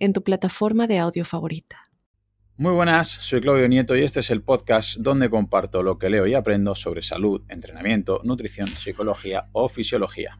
[0.00, 1.90] en tu plataforma de audio favorita.
[2.56, 6.26] Muy buenas, soy Claudio Nieto y este es el podcast donde comparto lo que leo
[6.26, 10.38] y aprendo sobre salud, entrenamiento, nutrición, psicología o fisiología.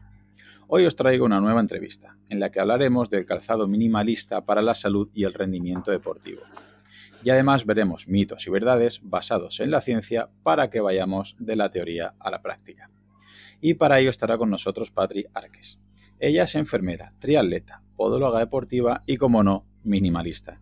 [0.67, 4.73] Hoy os traigo una nueva entrevista, en la que hablaremos del calzado minimalista para la
[4.73, 6.41] salud y el rendimiento deportivo.
[7.23, 11.69] Y además veremos mitos y verdades basados en la ciencia para que vayamos de la
[11.69, 12.89] teoría a la práctica.
[13.59, 15.79] Y para ello estará con nosotros Patri Arques.
[16.19, 20.59] Ella es enfermera, triatleta, podóloga deportiva y, como no, minimalista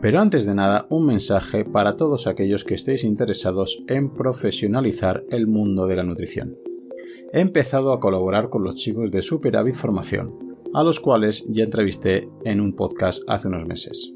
[0.00, 5.46] pero antes de nada, un mensaje para todos aquellos que estéis interesados en profesionalizar el
[5.46, 6.56] mundo de la nutrición.
[7.32, 12.28] He empezado a colaborar con los chicos de Superávit Formación, a los cuales ya entrevisté
[12.44, 14.12] en un podcast hace unos meses.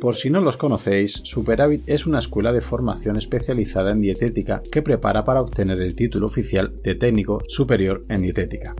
[0.00, 4.82] Por si no los conocéis, Superávit es una escuela de formación especializada en dietética que
[4.82, 8.74] prepara para obtener el título oficial de técnico superior en dietética.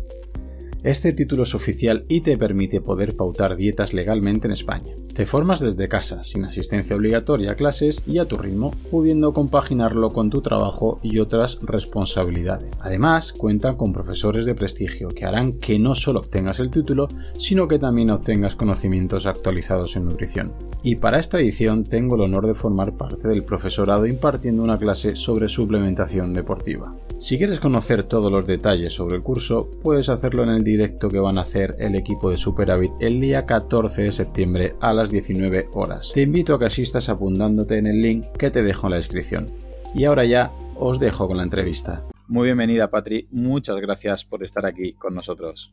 [0.85, 4.95] Este título es oficial y te permite poder pautar dietas legalmente en España.
[5.15, 10.11] Te formas desde casa, sin asistencia obligatoria a clases y a tu ritmo, pudiendo compaginarlo
[10.11, 12.71] con tu trabajo y otras responsabilidades.
[12.81, 17.67] Además, cuentan con profesores de prestigio que harán que no solo obtengas el título, sino
[17.67, 20.53] que también obtengas conocimientos actualizados en nutrición.
[20.83, 25.17] Y para esta edición tengo el honor de formar parte del profesorado impartiendo una clase
[25.17, 26.95] sobre suplementación deportiva.
[27.19, 31.21] Si quieres conocer todos los detalles sobre el curso, puedes hacerlo en el directo que
[31.21, 35.69] van a hacer el equipo de Superávit el día 14 de septiembre a las 19
[35.73, 36.11] horas.
[36.13, 39.47] Te invito a que asistas apuntándote en el link que te dejo en la descripción.
[39.95, 42.03] Y ahora ya os dejo con la entrevista.
[42.27, 43.29] Muy bienvenida, Patri.
[43.31, 45.73] Muchas gracias por estar aquí con nosotros.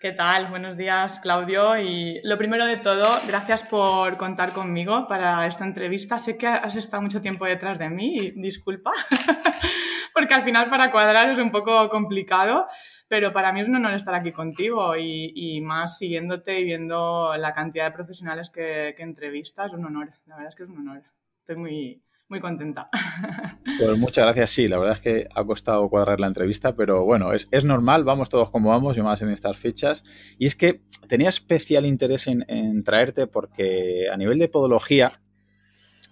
[0.00, 0.48] ¿Qué tal?
[0.48, 1.78] Buenos días, Claudio.
[1.78, 6.18] Y lo primero de todo, gracias por contar conmigo para esta entrevista.
[6.18, 8.92] Sé que has estado mucho tiempo detrás de mí y disculpa,
[10.14, 12.66] porque al final para cuadrar es un poco complicado,
[13.14, 17.54] pero para mí es un honor estar aquí contigo y, más siguiéndote y viendo la
[17.54, 20.10] cantidad de profesionales que, que entrevistas, un honor.
[20.26, 21.04] La verdad es que es un honor.
[21.38, 22.90] Estoy muy, muy contenta.
[23.78, 27.32] Pues muchas gracias, sí, la verdad es que ha costado cuadrar la entrevista, pero bueno,
[27.32, 30.02] es, normal, vamos todos como vamos y más en estas fechas.
[30.38, 35.12] Y es que tenía especial interés en traerte porque a nivel de podología,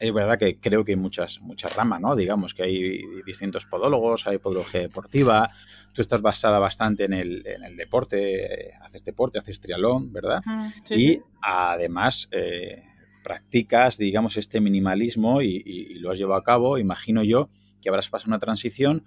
[0.03, 2.17] es verdad que creo que hay muchas, muchas ramas, ¿no?
[2.17, 5.49] Digamos que hay distintos podólogos, hay podología deportiva,
[5.93, 10.43] tú estás basada bastante en el, en el deporte, haces deporte, haces trialón, ¿verdad?
[10.91, 12.83] y además eh,
[13.23, 17.49] practicas, digamos, este minimalismo y, lo has llevado a cabo, imagino yo
[17.81, 19.05] que habrás pasado una transición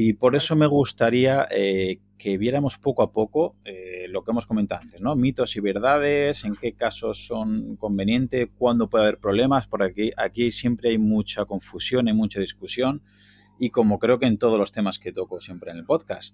[0.00, 4.46] y por eso me gustaría eh, que viéramos poco a poco eh, lo que hemos
[4.46, 5.16] comentado antes, ¿no?
[5.16, 10.50] Mitos y verdades, en qué casos son convenientes, cuándo puede haber problemas, porque aquí, aquí
[10.52, 13.02] siempre hay mucha confusión, hay mucha discusión
[13.58, 16.32] y como creo que en todos los temas que toco siempre en el podcast,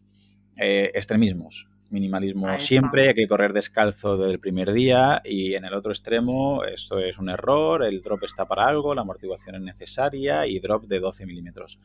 [0.58, 1.66] eh, extremismos.
[1.94, 6.64] Minimalismo siempre, hay que correr descalzo desde el primer día y en el otro extremo
[6.64, 10.86] esto es un error, el drop está para algo, la amortiguación es necesaria y drop
[10.86, 11.78] de 12 milímetros.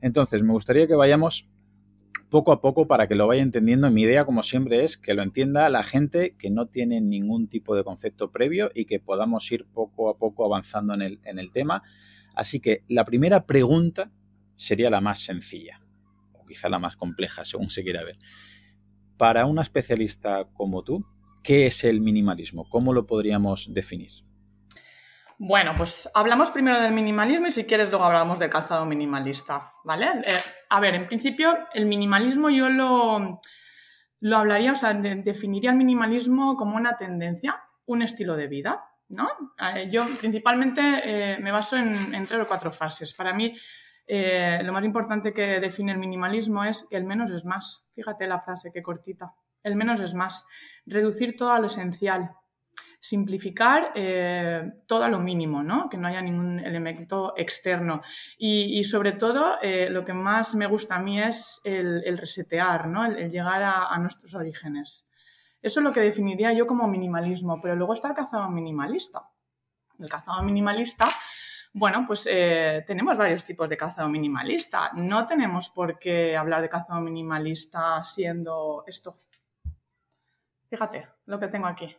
[0.00, 1.48] Entonces, me gustaría que vayamos
[2.30, 3.90] poco a poco para que lo vaya entendiendo.
[3.90, 7.74] Mi idea, como siempre, es que lo entienda la gente que no tiene ningún tipo
[7.74, 11.50] de concepto previo y que podamos ir poco a poco avanzando en el, en el
[11.50, 11.82] tema.
[12.36, 14.12] Así que la primera pregunta
[14.54, 15.80] sería la más sencilla,
[16.32, 18.18] o quizá la más compleja, según se quiera ver.
[19.18, 21.04] Para una especialista como tú,
[21.42, 22.68] ¿qué es el minimalismo?
[22.70, 24.12] ¿Cómo lo podríamos definir?
[25.40, 30.06] Bueno, pues hablamos primero del minimalismo y si quieres luego hablamos del calzado minimalista, ¿vale?
[30.24, 33.38] Eh, a ver, en principio el minimalismo yo lo,
[34.20, 39.28] lo hablaría, o sea, definiría el minimalismo como una tendencia, un estilo de vida, ¿no?
[39.74, 43.14] Eh, yo principalmente eh, me baso en, en, tres o cuatro fases.
[43.14, 43.54] Para mí
[44.10, 47.86] eh, lo más importante que define el minimalismo es que el menos es más.
[47.94, 49.34] Fíjate la frase, qué cortita.
[49.62, 50.46] El menos es más.
[50.86, 52.30] Reducir todo a lo esencial.
[53.00, 55.90] Simplificar eh, todo a lo mínimo, ¿no?
[55.90, 58.00] Que no haya ningún elemento externo.
[58.38, 63.04] Y, sobre todo, eh, lo que más me gusta a mí es el, resetear, ¿no?
[63.04, 65.06] El, llegar a, a, nuestros orígenes.
[65.60, 67.60] Eso es lo que definiría yo como minimalismo.
[67.60, 69.28] Pero luego está el cazado minimalista.
[69.98, 71.08] El cazado minimalista
[71.72, 74.90] bueno, pues eh, tenemos varios tipos de calzado minimalista.
[74.94, 79.20] No tenemos por qué hablar de calzado minimalista siendo esto.
[80.68, 81.94] Fíjate lo que tengo aquí.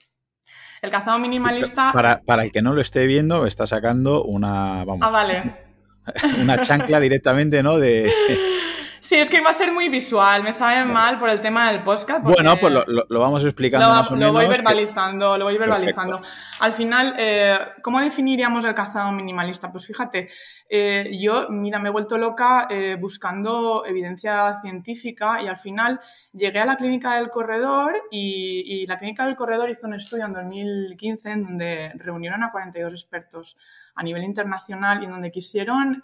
[0.82, 1.92] El calzado minimalista...
[1.94, 4.84] Para, para el que no lo esté viendo, está sacando una...
[4.86, 5.70] Vamos, ah, vale.
[6.42, 7.78] Una chancla directamente, ¿no?
[7.78, 8.12] De...
[9.10, 11.82] Sí, es que iba a ser muy visual, me sabe mal por el tema del
[11.82, 12.24] podcast.
[12.24, 14.28] Bueno, pues lo, vamos explicando lo, más o menos.
[14.28, 16.22] Lo voy verbalizando, lo voy verbalizando.
[16.60, 19.72] Al final, eh, ¿cómo definiríamos el calzado minimalista?
[19.72, 20.30] Pues fíjate,
[20.70, 26.00] eh, yo, mira, me he vuelto loca eh, buscando evidencia científica y al final
[26.32, 30.26] llegué a la clínica del corredor y, y, la clínica del corredor hizo un estudio
[30.26, 33.58] en 2015 en donde reunieron a 42 expertos
[33.96, 36.00] a nivel internacional y en donde quisieron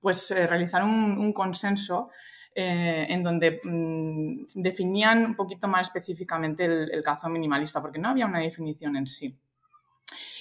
[0.00, 2.10] pues eh, realizar un, consenso
[2.54, 8.08] eh, en donde mm, definían un poquito más específicamente el, el, calzado minimalista, porque no
[8.08, 9.36] había una definición en sí.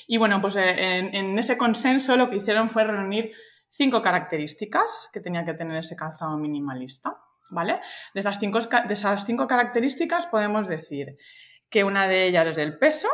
[0.08, 3.34] Y bueno, pues eh, en, ese consenso lo que hicieron fue reunir
[3.70, 7.18] cinco características que tenía que tener ese calzado minimalista,
[7.52, 7.82] ¿vale?
[8.14, 11.18] De cinco, de esas cinco características podemos decir
[11.70, 13.10] que una de ellas es el peso,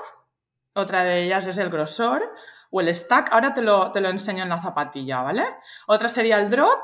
[0.73, 2.21] otra de ellas es el grosor,
[2.75, 5.43] o el stack, ahora te lo, te lo enseño en la zapatilla, ¿vale?
[5.85, 6.79] Otra sería el drop,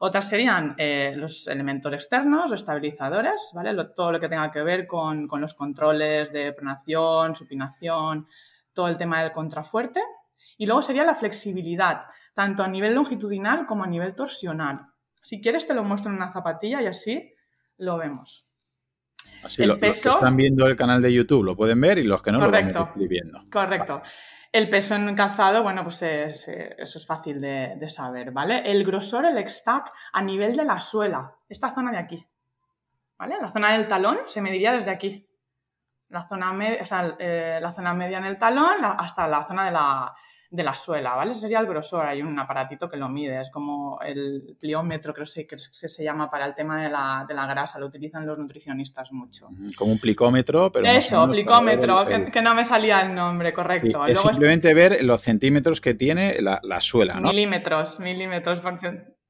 [0.00, 3.72] otras serían eh, los elementos externos, estabilizadores, ¿vale?
[3.94, 8.26] todo lo que tenga que ver con, los controles de pronación, supinación,
[8.74, 10.02] todo el tema del contrafuerte.
[10.56, 14.86] Y luego sería la flexibilidad, tanto a nivel longitudinal como a nivel torsional.
[15.22, 17.32] Si quieres te lo muestro en una zapatilla y así
[17.76, 18.44] lo vemos.
[19.44, 20.08] Así el peso...
[20.08, 22.40] los que están viendo el canal de YouTube lo pueden ver y los que no
[22.40, 23.44] lo van escribiendo.
[23.52, 24.02] Correcto.
[24.50, 26.50] El peso en calzado, bueno, pues eso
[26.98, 28.62] es fácil de, saber, ¿vale?
[28.70, 32.26] El grosor, el stack a nivel de la suela, esta zona de aquí,
[33.18, 33.36] ¿vale?
[33.40, 35.26] La zona del talón se mediría desde aquí.
[36.08, 39.72] La zona, o sea, eh, la zona media en el talón hasta la zona de
[39.72, 40.14] la,
[40.50, 41.32] de la suela, ¿vale?
[41.32, 42.06] Ese sería el grosor.
[42.06, 46.30] Hay un aparatito que lo mide, es como el pliómetro, creo que, que se llama
[46.30, 49.48] para el tema de la, de la, grasa, lo utilizan los nutricionistas mucho.
[49.76, 50.86] Como un plicómetro, pero...
[50.86, 54.06] Eso, plicómetro, que, no me salía el nombre, correcto.
[54.06, 57.28] es simplemente ver los centímetros que tiene la, la suela, ¿no?
[57.28, 58.62] Milímetros, milímetros.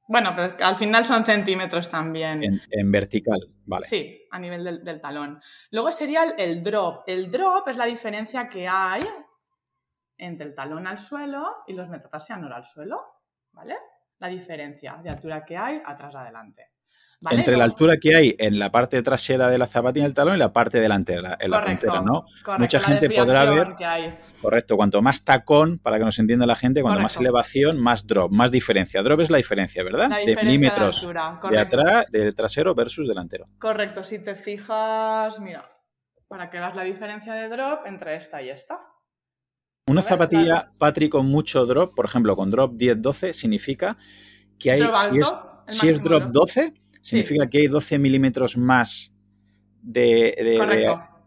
[0.07, 2.61] Bueno, pero al final son centímetros también.
[2.71, 3.87] En, vertical, vale.
[3.87, 5.41] Sí, a nivel del, del talón.
[5.71, 7.03] Luego sería el, el drop.
[7.07, 9.03] El drop es la diferencia que hay
[10.19, 13.01] entre el talón al suelo y los metatarsianos al suelo,
[13.53, 13.75] ¿vale?
[14.19, 16.67] La diferencia de altura que hay atrás adelante.
[17.31, 20.39] Entre la altura que hay en la parte trasera de la zapatilla del talón y
[20.39, 22.25] la parte delantera, en la puntera, ¿no?
[22.57, 23.75] Mucha gente podrá ver.
[24.41, 28.31] Correcto, cuanto más tacón, para que nos entienda la gente, cuanto más elevación, más drop,
[28.31, 29.03] más diferencia.
[29.03, 30.09] Drop es la diferencia, ¿verdad?
[30.25, 33.47] de milímetros de, de, atrás, del trasero versus delantero.
[33.59, 35.69] Correcto, si te fijas, mira,
[36.29, 38.79] para que veas la diferencia de drop entre esta y esta.
[39.89, 43.97] Una zapatilla, Patri, con mucho drop, por ejemplo, con drop 10-12, significa
[44.59, 44.81] que hay.
[45.67, 49.13] si, es, drop 12, significa que hay 12 milímetros más
[49.81, 50.35] de,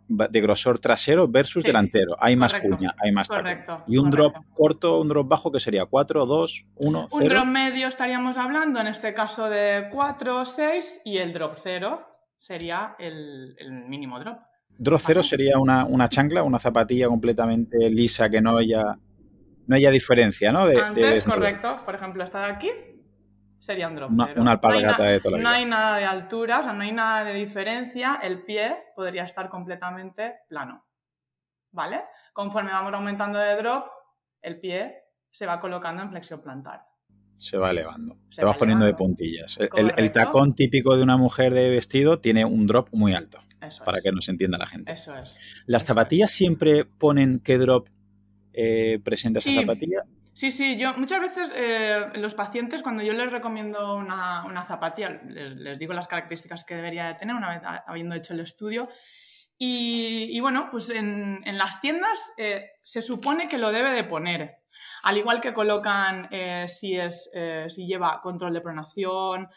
[0.09, 2.15] de, grosor trasero versus delantero.
[2.21, 5.87] Hay más cuña, hay más correcto, Y un drop corto, un drop bajo, que sería
[5.87, 7.21] 4, 2, 1, 0.
[7.21, 12.01] Un drop medio estaríamos hablando, en este caso, de 4, 6, y el drop 0
[12.39, 13.57] sería el
[13.89, 14.39] mínimo drop.
[14.79, 18.99] Drop cero sería una, una, chancla, una zapatilla completamente lisa que no haya,
[19.67, 20.67] no haya diferencia, ¿no?
[20.67, 21.79] De, Antes, correcto.
[21.85, 22.71] Por ejemplo, esta de aquí
[23.59, 25.51] sería un drop una, Una alpargata de toda la vida.
[25.51, 28.19] No hay nada de altura, o sea, no hay nada de diferencia.
[28.23, 30.85] El pie podría estar completamente plano.
[31.71, 32.03] ¿Vale?
[32.33, 33.87] Conforme vamos aumentando de drop,
[34.43, 34.95] el pie
[35.31, 36.83] se va colocando en flexión plantar.
[37.37, 38.17] Se va elevando.
[38.31, 39.59] Se Te vas poniendo de puntillas.
[39.59, 43.41] el, tacón típico de una mujer de vestido tiene un drop muy alto
[43.85, 44.93] para que nos entienda la gente.
[44.93, 45.37] Eso es.
[45.67, 47.89] ¿Las zapatillas siempre ponen qué drop
[48.53, 50.03] eh, presenta esa zapatilla?
[50.35, 55.79] Sí, sí, yo muchas veces eh, los pacientes cuando yo les recomiendo una, zapatilla, les,
[55.79, 58.89] digo las características que debería tener una vez habiendo hecho el estudio.
[59.65, 64.57] Y, bueno, pues en, las tiendas eh, se supone que lo debe de poner.
[65.05, 66.29] Al igual que colocan
[66.67, 67.31] si, es,
[67.69, 69.49] si lleva control de pronación,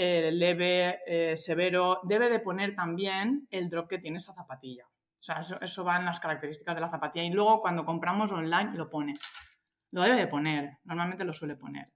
[0.00, 4.86] eh, leve, eh, severo, debe de poner también el drop que tiene esa zapatilla.
[4.86, 7.24] O sea, eso, eso va en las características de la zapatilla.
[7.24, 9.14] Y luego cuando compramos online lo pone.
[9.90, 10.78] Lo debe de poner.
[10.84, 11.92] Normalmente lo suele poner.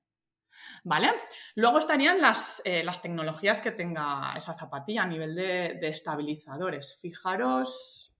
[0.82, 1.12] ¿Vale?
[1.54, 6.98] Luego estarían las, eh, las, tecnologías que tenga esa zapatilla a nivel de, de estabilizadores.
[7.00, 8.12] Fijaros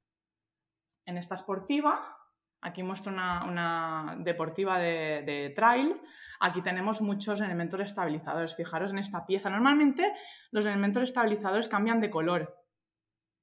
[1.07, 2.22] en esta esportiva,
[2.65, 6.01] Aquí muestro una, deportiva de, trail.
[6.41, 8.55] Aquí tenemos muchos elementos estabilizadores.
[8.55, 9.51] Fijaros en esta pieza.
[9.51, 10.13] Normalmente
[10.53, 12.57] los elementos estabilizadores cambian de color,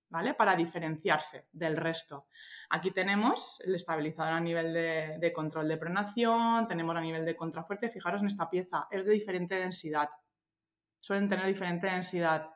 [0.09, 0.35] ¿vale?
[0.35, 2.27] Para diferenciarse del resto.
[2.69, 7.89] Aquí tenemos el estabilizador a nivel de, control de pronación, tenemos a nivel de contrafuerte.
[7.89, 10.07] Fijaros en esta pieza, es de diferente densidad.
[11.01, 12.49] Suelen tener diferente densidad.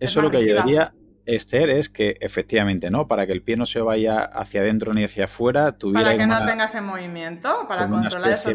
[0.00, 0.92] Eso lo que ayudaría
[1.26, 3.08] Esther, es que efectivamente, ¿no?
[3.08, 6.26] Para que el pie no se vaya hacia adentro ni hacia afuera, tuviera Para que
[6.26, 8.54] no tenga ese movimiento, para controlar esos,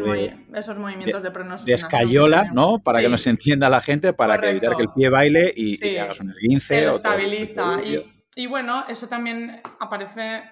[0.78, 2.78] movimientos de, de De escayola, ¿no?
[2.78, 5.78] Para que no se entienda la gente, para que evitar que el pie baile y,
[5.78, 6.88] te hagas un esguince.
[6.88, 7.80] o estabiliza.
[8.34, 10.42] y, bueno, eso también aparece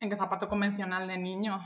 [0.00, 1.58] en qué zapato convencional de niño.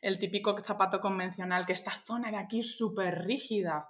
[0.00, 3.88] El típico zapato convencional, que esta zona de aquí es súper rígida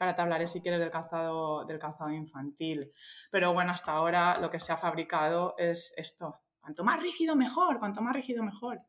[0.00, 1.78] Ahora te hablaré si quieres del calzado, del
[2.14, 2.90] infantil.
[3.30, 6.40] Pero bueno, hasta ahora lo que se ha fabricado es esto.
[6.58, 7.78] Cuanto más rígido, mejor.
[7.78, 8.80] Cuanto más rígido, mejor.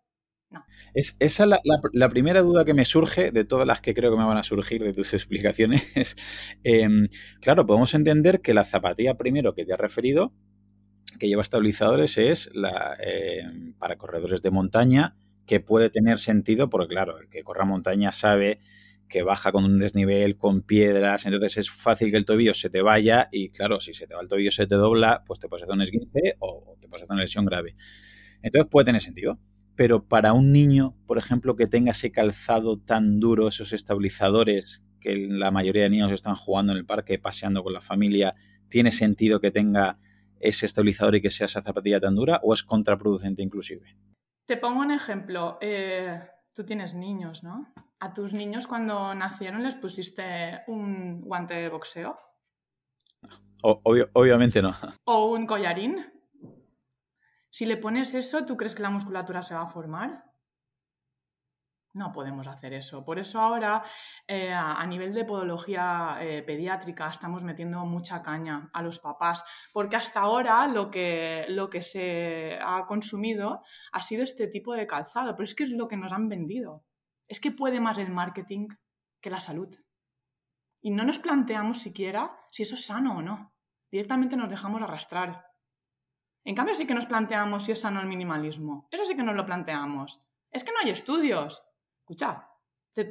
[0.50, 0.63] No.
[0.94, 1.50] Es, esa es
[1.94, 4.44] la, primera duda que me surge de todas las que creo que me van a
[4.44, 6.15] surgir de tus explicaciones.
[6.63, 7.10] Em,
[7.41, 10.34] claro, podemos entender que la zapatilla primero que te has referido,
[11.20, 16.94] que lleva estabilizadores, es la em, para corredores de montaña, que puede tener sentido, porque
[16.94, 18.62] claro, el que corra montaña sabe
[19.12, 22.82] que baja con un desnivel, con piedras, entonces es fácil que el tobillo se te
[22.82, 25.63] vaya y claro, si se te va el tobillo, se te dobla, pues te puedes
[25.63, 27.75] hacer un esguince o te puedes hacer una lesión grave.
[28.41, 29.38] Entonces puede tener sentido.
[29.75, 35.15] Pero para un niño, por ejemplo, que tenga ese calzado tan duro, esos estabilizadores que
[35.15, 38.36] la mayoría de niños están jugando en el parque, paseando con la familia,
[38.70, 40.00] ¿tiene sentido que tenga
[40.39, 43.98] ese estabilizador y que sea esa zapatilla tan dura o es contraproducente inclusive?
[44.46, 45.58] Te pongo un ejemplo.
[45.62, 46.20] Eh,
[46.53, 47.74] tú tienes niños, ¿no?
[48.03, 52.17] ¿A tus niños cuando nacieron les pusiste un guante de boxeo?
[53.62, 54.74] obviamente no.
[55.05, 56.12] ¿O un collarín?
[57.51, 60.24] Si le pones eso, ¿tú crees que la musculatura se va a formar?
[61.93, 63.05] No podemos hacer eso.
[63.05, 63.84] Por eso ahora,
[64.27, 69.98] eh, a nivel de podología eh, pediátrica, estamos metiendo mucha caña a los papás, porque
[69.98, 75.36] hasta ahora lo que, lo que se ha consumido ha sido este tipo de calzado,
[75.36, 76.84] pero es que es lo que nos han vendido
[77.32, 78.68] es que puede más el marketing
[79.22, 79.74] que la salud.
[80.82, 83.54] Y no nos planteamos siquiera si eso es sano o no.
[83.90, 85.46] Directamente nos dejamos arrastrar.
[86.44, 88.90] En cambio sí que nos planteamos si es sano el minimalismo.
[88.92, 90.22] Eso sí que nos lo planteamos.
[90.52, 91.64] Es que no hay estudios.
[92.00, 92.50] Escucha,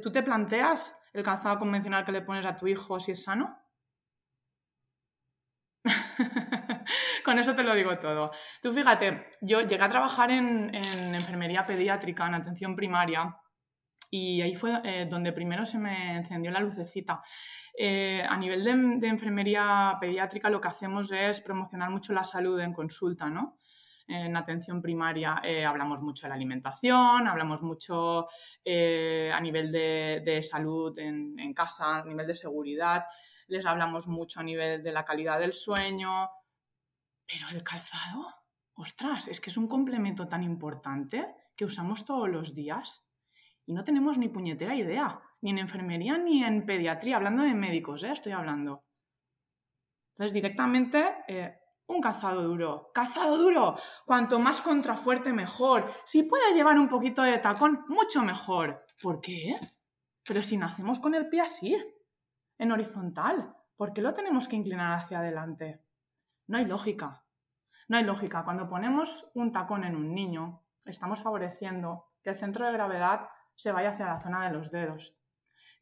[0.03, 3.57] ¿tú te planteas el calzado convencional que le pones a tu hijo si es sano?
[7.25, 8.29] Con eso te lo digo todo.
[8.61, 13.35] Tú fíjate, yo llegué a trabajar en, en enfermería pediátrica, en atención primaria,
[14.13, 17.21] y ahí fue eh, donde primero se me encendió la lucecita.
[17.73, 22.73] Eh, a nivel de, enfermería pediátrica lo que hacemos es promocionar mucho la salud en
[22.73, 23.59] consulta, ¿no?
[24.05, 30.99] En atención primaria eh, hablamos mucho de la alimentación, hablamos mucho a nivel de, salud
[30.99, 33.05] en, en, casa, a nivel de seguridad,
[33.47, 36.29] les hablamos mucho a nivel de la calidad del sueño,
[37.25, 38.27] pero el calzado,
[38.73, 43.05] ostras, es que es un complemento tan importante que usamos todos los días
[43.65, 48.03] y no tenemos ni puñetera idea, ni en enfermería ni en pediatría, hablando de médicos,
[48.03, 48.11] ¿eh?
[48.11, 48.83] estoy hablando.
[50.13, 52.91] Entonces, directamente, eh, un calzado duro.
[52.93, 53.75] Calzado duro,
[54.05, 55.91] cuanto más contrafuerte mejor.
[56.05, 58.85] Si puede llevar un poquito de tacón, mucho mejor.
[59.01, 59.55] ¿Por qué?
[60.25, 61.75] Pero si nacemos con el pie así,
[62.57, 65.83] en horizontal, ¿por qué lo tenemos que inclinar hacia adelante?
[66.47, 67.25] No hay lógica.
[67.87, 68.43] No hay lógica.
[68.43, 73.27] Cuando ponemos un tacón en un niño, estamos favoreciendo que el centro de gravedad
[73.61, 75.15] se vaya hacia la zona de los dedos.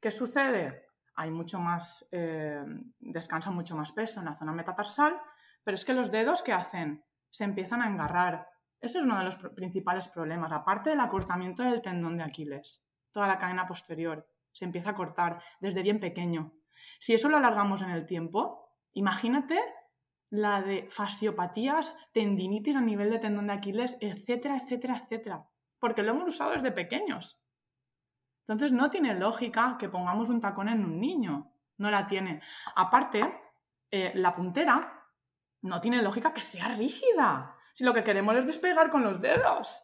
[0.02, 0.86] ¿Qué sucede?
[1.16, 2.62] Hay mucho más, eh,
[3.00, 5.18] descansa mucho más peso en la zona metatarsal,
[5.64, 7.06] pero es que los dedos, ¿qué hacen?
[7.30, 8.50] Se empiezan a engarrar.
[8.82, 12.86] Ese es uno de los principales problemas, aparte del acortamiento del tendón de Aquiles.
[13.14, 16.52] Toda la cadena posterior se empieza a cortar desde bien pequeño.
[17.00, 19.58] Si eso lo alargamos en el tiempo, imagínate
[20.30, 25.48] la de fasciopatías, tendinitis a nivel de tendón de Aquiles, etcétera, etcétera, etcétera.
[25.80, 27.42] Porque lo hemos usado desde pequeños.
[28.50, 31.52] Entonces no tiene lógica que pongamos un tacón en un niño.
[31.78, 32.42] No la tiene.
[32.76, 33.22] Aparte,
[33.92, 35.06] eh, la puntera
[35.62, 37.56] no tiene lógica que sea rígida.
[37.76, 39.84] Si lo que queremos es despegar con los dedos.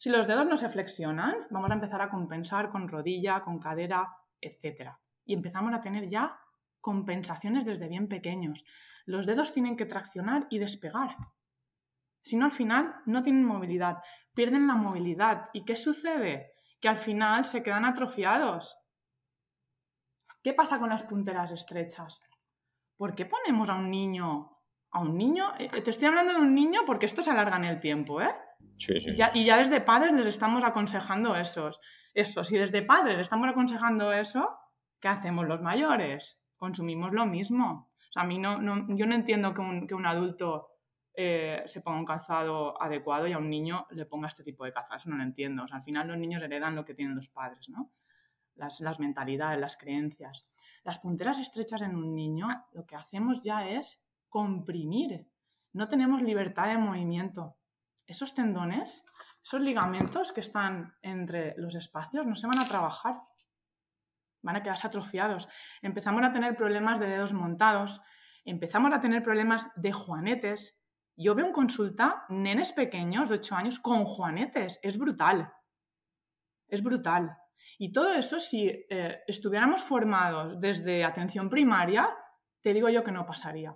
[0.00, 4.08] Si los dedos no se flexionan, vamos a empezar a compensar con rodilla, con cadera,
[4.40, 4.90] etc.
[5.24, 6.36] Y empezamos a tener ya
[6.80, 8.64] compensaciones desde bien pequeños.
[9.06, 11.16] Los dedos tienen que traccionar y despegar.
[12.22, 13.98] Si no, al final no tienen movilidad,
[14.34, 15.48] pierden la movilidad.
[15.52, 16.49] ¿Y qué sucede?
[16.80, 18.78] Que al final se quedan atrofiados.
[20.42, 22.22] ¿Qué pasa con las punteras estrechas?
[22.96, 24.56] ¿Por qué ponemos a un niño?
[24.92, 27.64] A un niño, eh, te estoy hablando de un niño porque esto se alarga en
[27.64, 28.34] el tiempo, ¿eh?
[28.76, 29.10] Sí, sí.
[29.34, 31.80] Y, ya, desde padres les estamos aconsejando esos,
[32.14, 32.42] eso.
[32.42, 34.48] Si desde padres les estamos aconsejando eso,
[34.98, 36.42] ¿qué hacemos los mayores?
[36.56, 37.92] Consumimos lo mismo.
[38.08, 38.58] O sea, a mí no,
[38.96, 40.69] yo no entiendo que un, que un adulto
[41.22, 44.72] eh, se ponga un calzado adecuado y a un niño le ponga este tipo de
[44.72, 44.96] calzado.
[44.96, 45.66] Eso no lo entiendo.
[45.70, 47.92] al final los niños heredan lo que tienen los padres, ¿no?
[48.54, 50.46] Las, las, mentalidades, las creencias.
[50.82, 55.28] Las punteras estrechas en un niño lo que hacemos ya es comprimir.
[55.74, 57.58] no tenemos libertad de movimiento.
[58.06, 59.04] Esos tendones,
[59.42, 63.20] esos ligamentos que están entre los espacios, no se van a trabajar.
[64.40, 65.48] Van a quedarse atrofiados.
[65.82, 68.00] Empezamos a tener problemas de dedos montados,
[68.46, 70.79] empezamos a tener problemas de juanetes.
[71.16, 74.78] Yo veo en consulta nenes pequeños de 8 años con juanetes.
[74.82, 75.52] Es brutal.
[76.68, 77.36] Es brutal.
[77.78, 82.08] Y todo eso, si eh, estuviéramos formados desde atención primaria,
[82.62, 83.74] te digo yo que no pasaría.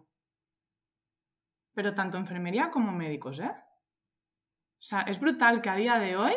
[1.75, 3.51] Pero tanto enfermería como médicos, ¿eh?
[3.51, 6.35] O sea, es brutal que a día de hoy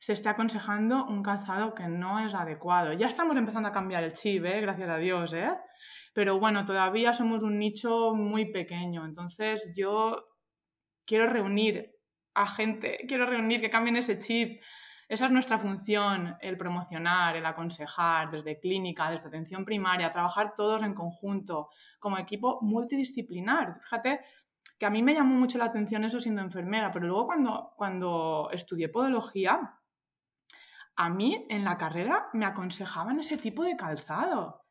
[0.00, 2.92] se esté aconsejando un calzado que no es adecuado.
[2.92, 4.60] Ya estamos empezando a cambiar el chip, ¿eh?
[4.60, 5.54] gracias a Dios, ¿eh?
[6.12, 9.04] Pero bueno, todavía somos un nicho muy pequeño.
[9.04, 10.33] Entonces yo
[11.06, 11.94] quiero reunir
[12.34, 14.62] a gente, quiero reunir que cambien ese chip.
[15.08, 20.82] Esa es nuestra función, el promocionar, el aconsejar desde clínica, desde atención primaria, trabajar todos
[20.82, 21.68] en conjunto,
[21.98, 23.74] como equipo multidisciplinar.
[23.80, 24.20] Fíjate
[24.78, 28.48] que a mí me llamó mucho la atención eso siendo enfermera, pero luego cuando, cuando
[28.50, 29.78] estudié podología,
[30.96, 34.64] a mí en la carrera me aconsejaban ese tipo de calzado.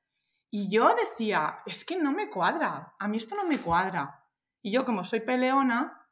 [0.49, 4.23] Y yo decía, es que no me cuadra, a mí esto no me cuadra.
[4.61, 6.02] Y yo como soy peleona,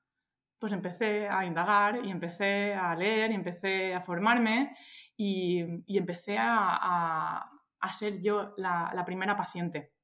[0.62, 4.77] pues empecé a indagar y empecé a leer y empecé a formarme
[5.18, 5.60] y,
[5.98, 7.50] empecé a,
[7.91, 9.96] ser yo la, la, primera paciente.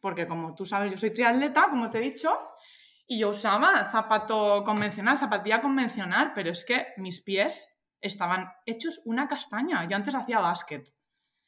[0.00, 2.30] Porque como tú sabes, yo soy triatleta, como te he dicho,
[3.06, 7.68] y yo usaba zapato convencional, zapatilla convencional, pero es que mis pies
[8.00, 9.86] estaban hechos una castaña.
[9.86, 10.90] Yo antes hacía básquet.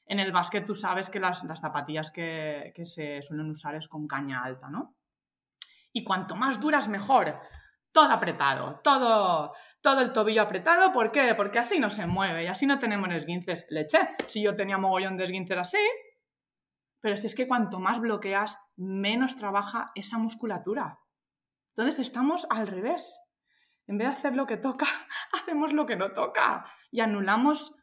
[0.04, 4.42] En el básquet tú sabes que las, zapatillas que, se suelen usar es con caña
[4.42, 4.96] alta, ¿no?
[5.94, 7.34] Y cuanto más duras, mejor.
[7.92, 10.92] Todo apretado, todo, todo el tobillo apretado.
[10.92, 11.34] ¿Por qué?
[11.34, 13.66] Porque así no se mueve y así no tenemos esguinces.
[13.68, 15.78] Leche, si yo tenía mogollón de esguinces así.
[17.00, 20.98] Pero si es que cuanto más bloqueas, menos trabaja esa musculatura.
[21.74, 23.20] Entonces estamos al revés.
[23.86, 24.86] En vez de hacer lo que toca,
[25.32, 27.74] hacemos lo que no toca y anulamos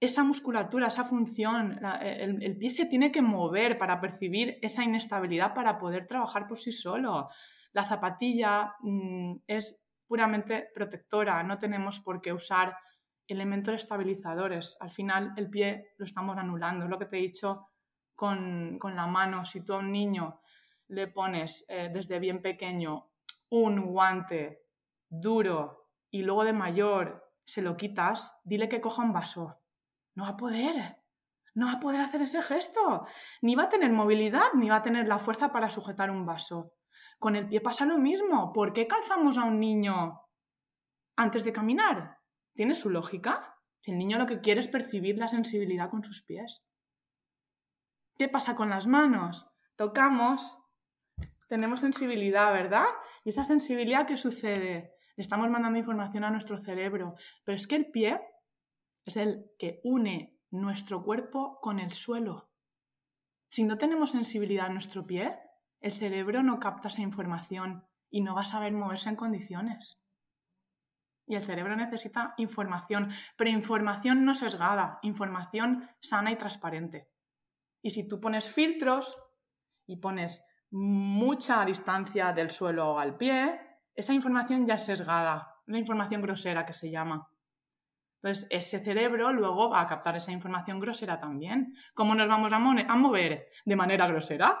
[0.00, 1.80] esa musculatura, esa función.
[2.00, 6.72] el, pie se tiene que mover para percibir esa inestabilidad para poder trabajar por sí
[6.72, 7.28] solo.
[7.74, 12.76] La zapatilla mm, es puramente protectora, no tenemos por qué usar
[13.26, 14.76] elementos estabilizadores.
[14.80, 16.84] Al final el pie lo estamos anulando.
[16.84, 17.68] Es lo que te he dicho
[18.14, 19.44] con, la mano.
[19.44, 20.40] Si tú a un niño
[20.88, 23.10] le pones eh, desde bien pequeño
[23.50, 24.62] un guante
[25.08, 29.58] duro y luego de mayor se lo quitas, dile que coja un vaso.
[30.14, 30.98] No va a poder.
[31.54, 33.06] No va a poder hacer ese gesto.
[33.42, 36.72] Ni va a tener movilidad, ni va a tener la fuerza para sujetar un vaso.
[37.18, 38.52] Con el pie pasa lo mismo.
[38.52, 40.20] ¿Por qué calzamos a un niño
[41.16, 42.18] antes de caminar?
[42.54, 43.56] ¿Tiene su lógica?
[43.82, 46.64] El niño lo que quiere es percibir la sensibilidad con sus pies.
[48.16, 49.48] ¿Qué pasa con las manos?
[49.76, 50.58] Tocamos,
[51.48, 52.86] tenemos sensibilidad, ¿verdad?
[53.24, 54.94] Y esa sensibilidad, ¿qué sucede?
[55.16, 58.20] Estamos mandando información a nuestro cerebro, pero es que el pie
[59.04, 62.50] es el que une nuestro cuerpo con el suelo.
[63.48, 65.38] Si no tenemos sensibilidad en nuestro pie,
[65.84, 70.02] el cerebro no capta esa información y no va a saber moverse en condiciones.
[71.26, 77.10] Y el cerebro necesita información, pero información no sesgada, información sana y transparente.
[77.82, 79.22] Y si tú pones filtros
[79.86, 83.60] y pones mucha distancia del suelo al pie,
[83.94, 87.28] esa información ya es sesgada, una información grosera que se llama.
[88.22, 91.74] Entonces, ese cerebro luego va a captar esa información grosera también.
[91.92, 93.50] ¿Cómo nos vamos a, mover?
[93.66, 94.58] ¿De manera grosera?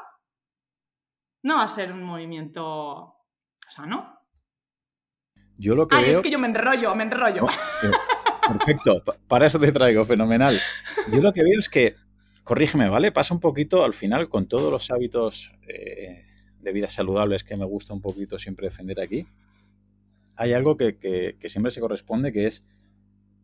[1.44, 3.14] No va a ser un movimiento
[3.68, 4.18] sano.
[5.58, 7.46] Yo lo que Ay, es que yo me enrollo, me enrollo.
[7.82, 7.90] Eh,
[8.48, 10.58] perfecto, para eso te traigo, fenomenal.
[11.12, 11.96] Yo lo que veo es que
[12.44, 13.12] corrígeme, ¿vale?
[13.12, 16.24] Pasa un poquito al final con todos los hábitos eh,
[16.60, 19.26] de vida saludables que me gusta un poquito siempre defender aquí.
[20.36, 22.64] Hay algo que, siempre se corresponde, que es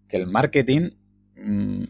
[0.08, 0.90] que el marketing
[1.36, 1.84] mm,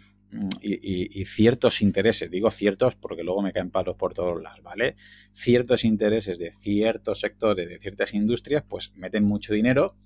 [0.60, 4.96] y, ciertos intereses, digo ciertos porque luego me caen palos por todos lados, ¿vale?
[5.32, 9.96] Ciertos intereses de ciertos sectores, de ciertas industrias, pues meten mucho dinero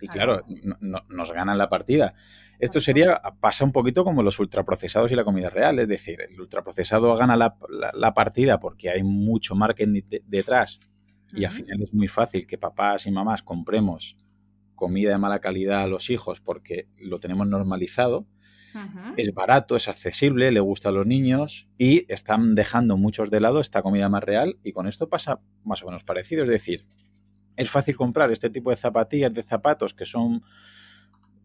[0.00, 0.44] y claro,
[0.80, 2.14] nos ganan la partida.
[2.58, 6.40] Esto sería, pasa un poquito como los ultraprocesados y la comida real, es decir, el
[6.40, 10.80] ultraprocesado gana la, partida porque hay mucho marketing detrás
[11.34, 14.16] y al final es muy fácil que papás y mamás compremos
[14.74, 18.26] comida de mala calidad a los hijos porque lo tenemos normalizado.
[19.16, 23.60] Es barato, es accesible, le gusta a los niños y están dejando muchos de lado
[23.60, 26.44] esta comida más real y con esto pasa más o menos parecido.
[26.44, 26.86] Es decir,
[27.56, 30.42] es fácil comprar este tipo de zapatillas, de zapatos que son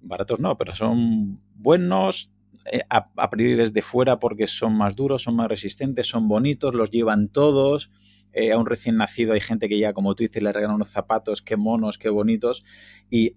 [0.01, 2.31] baratos, no, pero son buenos,
[2.71, 6.91] eh, a, priori desde fuera porque son más duros, son más resistentes, son bonitos, los
[6.91, 7.91] llevan todos,
[8.33, 10.89] eh, a un recién nacido hay gente que ya, como tú dices, le regalan unos
[10.89, 12.63] zapatos, qué monos, qué bonitos.
[13.09, 13.35] Y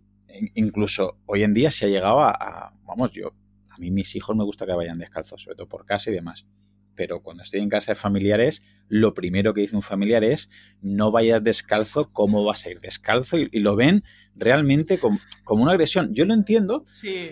[0.55, 3.33] incluso hoy en día se ha llegado a, vamos, yo,
[3.80, 6.46] mí mis hijos me gusta que vayan descalzos, sobre todo por casa y demás.
[6.94, 10.50] Pero cuando estoy en casa de familiares, lo primero que dice un familiar es
[10.82, 13.38] no vayas descalzo, ¿cómo vas a ir descalzo?
[13.38, 14.04] Y, lo ven
[14.36, 16.14] realmente como, una agresión.
[16.14, 16.84] Yo lo entiendo.
[16.92, 17.30] Sí.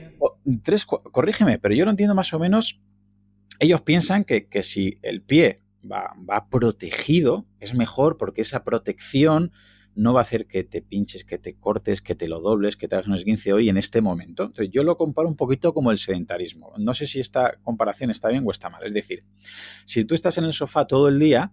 [0.63, 2.81] Tres, corrígeme, pero yo lo entiendo más o menos.
[3.61, 9.53] Ellos piensan que, que si el pie va, va protegido, es mejor porque esa protección
[9.99, 12.87] no va a hacer que te pinches, que te cortes, que te lo dobles, que
[12.87, 14.45] te hagas un esguince hoy en este momento.
[14.45, 16.73] Entonces, yo lo comparo un poquito como el sedentarismo.
[16.79, 18.85] No sé si esta comparación está bien o está mal.
[18.85, 19.25] Es decir,
[19.85, 21.53] si tú estás en el sofá todo el día,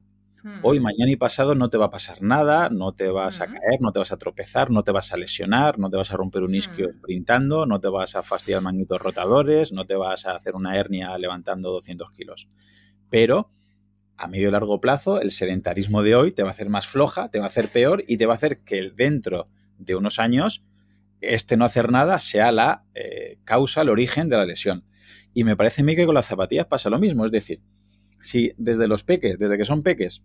[0.62, 0.84] hoy, hmm.
[0.84, 3.54] mañana y pasado no te va a pasar nada, no te vas a hmm.
[3.54, 6.18] caer, no te vas a tropezar, no te vas a lesionar, no te vas a
[6.18, 6.98] romper un isquio hmm.
[7.00, 11.18] sprintando, no te vas a fastidiar magnitos rotadores, no te vas a hacer una hernia
[11.18, 12.48] levantando 200 kilos.
[13.10, 13.50] Pero
[14.18, 17.30] a medio y largo plazo, el sedentarismo de hoy te va a hacer más floja,
[17.30, 20.66] te va a hacer peor y te va a hacer que dentro de unos años
[21.22, 24.86] este no hacer nada sea la eh, causa, el origen de la lesión.
[25.34, 27.26] Y me parece a mí que con las zapatillas pasa lo mismo.
[27.26, 27.62] Es decir,
[28.22, 30.24] si desde los peques, desde que son peques,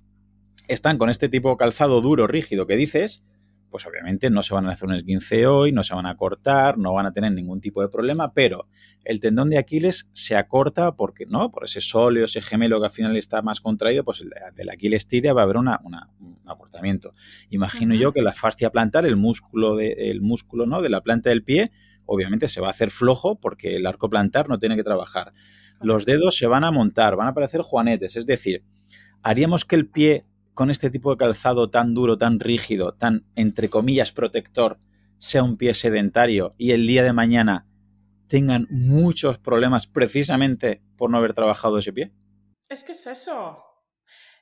[0.69, 3.23] están con este tipo de calzado duro, rígido que dices,
[3.71, 6.77] pues obviamente no se van a hacer un esguince hoy, no se van a cortar,
[6.77, 8.67] no van a tener ningún tipo de problema, pero
[9.05, 11.51] el tendón de Aquiles se acorta porque, ¿no?
[11.51, 15.09] Por ese sóleo, ese gemelo que al final está más contraído, pues el del Aquiles
[15.09, 15.69] tira va a haber un
[16.47, 17.15] acortamiento.
[17.49, 20.83] Imagino yo que la fascia plantar, el músculo, de, músculo ¿no?
[20.83, 21.71] de la planta del pie,
[22.05, 25.33] obviamente se va a hacer flojo porque el arco plantar no tiene que trabajar.
[25.81, 28.65] Los dedos se van a montar, van a aparecer juanetes, es decir,
[29.23, 33.69] haríamos que el pie con este tipo de calzado tan duro, tan rígido, tan, entre
[33.71, 34.79] comillas, protector,
[35.19, 37.67] sea un pie sedentario y el día de mañana
[38.31, 42.13] tengan muchos problemas precisamente por no haber trabajado ese pie?
[42.69, 43.59] Es que es eso.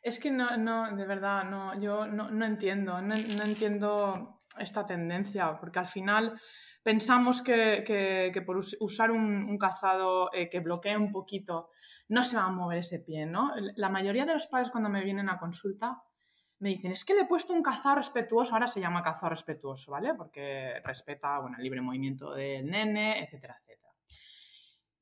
[0.03, 5.79] Es que no, no de verdad, no, yo no, entiendo, no, entiendo esta tendencia, porque
[5.79, 6.38] al final
[6.83, 11.71] pensamos que, por usar un, calzado eh, que bloquee un poquito
[12.09, 13.53] no se va a mover ese pie, ¿no?
[13.77, 16.03] La mayoría de los padres cuando me vienen a consulta
[16.61, 19.92] me dicen, es que le he puesto un calzado respetuoso, ahora se llama calzado respetuoso,
[19.92, 20.14] ¿vale?
[20.14, 23.94] Porque respeta, bueno, el libre movimiento del nene, etcétera, etcétera.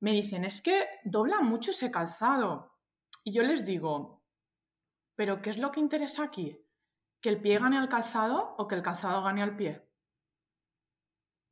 [0.01, 2.75] Me dicen, es que dobla mucho ese calzado.
[3.25, 4.23] Y yo les digo,
[5.15, 6.63] ¿pero qué es lo que interesa aquí?
[7.21, 9.86] ¿Que el pie gane al calzado o que el calzado gane al pie?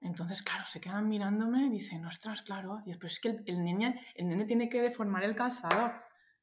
[0.04, 3.94] Entonces, claro, se quedan mirándome y dicen, ostras, claro, y después es que el, niño,
[4.14, 5.92] el nene tiene que deformar el calzado,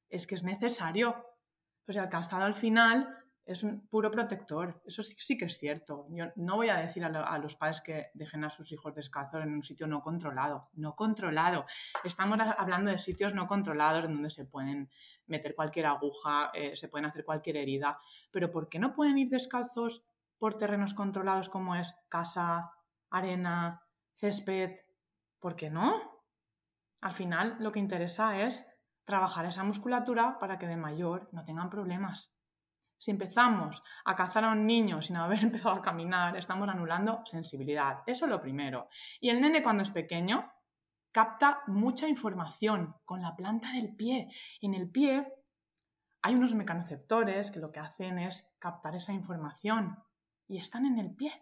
[0.09, 1.27] es que es necesario.
[1.85, 6.07] Pues el calzado al final es un puro protector, eso sí, que es cierto.
[6.09, 9.53] Yo no voy a decir a, los padres que dejen a sus hijos descalzos en
[9.53, 11.67] un sitio no controlado, no controlado.
[12.03, 14.89] Estamos hablando de sitios no controlados en donde se pueden
[15.27, 17.99] meter cualquier aguja, eh, se pueden hacer cualquier herida,
[18.31, 20.03] pero ¿por qué no pueden ir descalzos
[20.39, 22.71] por terrenos controlados como es casa,
[23.11, 23.83] arena,
[24.15, 24.79] césped,
[25.39, 26.21] ¿por qué no?
[27.01, 28.65] Al final lo que interesa es
[29.05, 32.35] trabajar esa musculatura para que de mayor no tengan problemas.
[32.97, 38.03] Si empezamos a cazar a un niño sin haber empezado a caminar, estamos anulando sensibilidad.
[38.05, 38.89] Eso es lo primero.
[39.19, 40.51] Y el nene cuando es pequeño
[41.11, 44.29] capta mucha información con la planta del pie.
[44.61, 45.27] En el pie
[46.21, 49.97] hay unos mecanoceptores que lo que hacen es captar esa información
[50.47, 51.33] y están en el pie.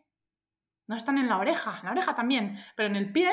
[0.89, 3.29] No están en la oreja, en la oreja también, pero en el pie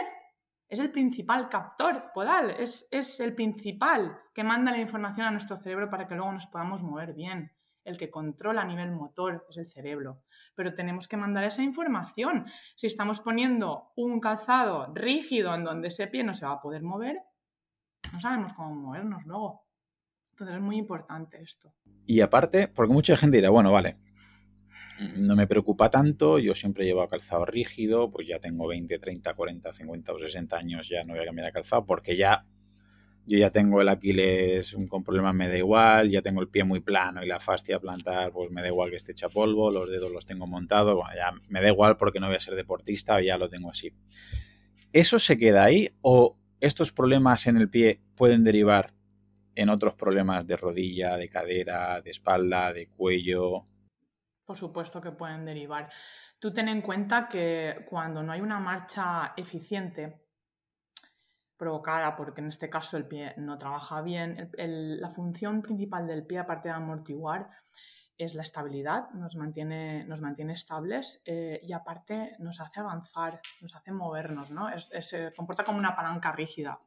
[0.68, 5.56] es el principal captor podal, es, es el principal que manda la información a nuestro
[5.56, 7.50] cerebro para que luego nos podamos mover bien.
[7.82, 10.22] El que controla a nivel motor es el cerebro.
[10.54, 12.44] Pero tenemos que mandar esa información.
[12.74, 16.82] Si estamos poniendo un calzado rígido en donde ese pie no se va a poder
[16.82, 17.22] mover,
[18.12, 19.64] no sabemos cómo movernos luego.
[20.32, 21.72] Entonces es muy importante esto.
[22.04, 23.96] Y aparte, porque mucha gente dirá, bueno, vale,
[25.16, 29.35] no me preocupa tanto, yo siempre he llevado calzado rígido, pues ya tengo 20, 30,
[29.35, 32.46] 40, 50 o 60 años, ya no voy a cambiar de calzado porque ya
[33.26, 36.80] yo ya tengo el Aquiles con problemas, me da igual, ya tengo el pie muy
[36.80, 40.12] plano y la fascia plantar, pues me da igual que esté hecha polvo, los dedos
[40.12, 43.37] los tengo montados, bueno, ya me da igual porque no voy a ser deportista, ya
[43.37, 43.92] lo tengo así.
[44.92, 48.94] ¿Eso se queda ahí o estos problemas en el pie pueden derivar
[49.56, 53.64] en otros problemas de rodilla, de cadera, de espalda, de cuello?
[54.46, 55.90] Por supuesto que pueden derivar.
[56.38, 60.22] Tú ten en cuenta que cuando no hay una marcha eficiente,
[61.56, 66.38] provocada porque en este caso el pie no trabaja bien, la función principal del pie,
[66.38, 67.48] aparte de amortiguar,
[68.18, 73.74] es la estabilidad, nos mantiene, nos mantiene estables eh, y aparte nos hace avanzar, nos
[73.74, 74.68] hace movernos, ¿no?
[74.78, 76.78] se comporta como una palanca rígida.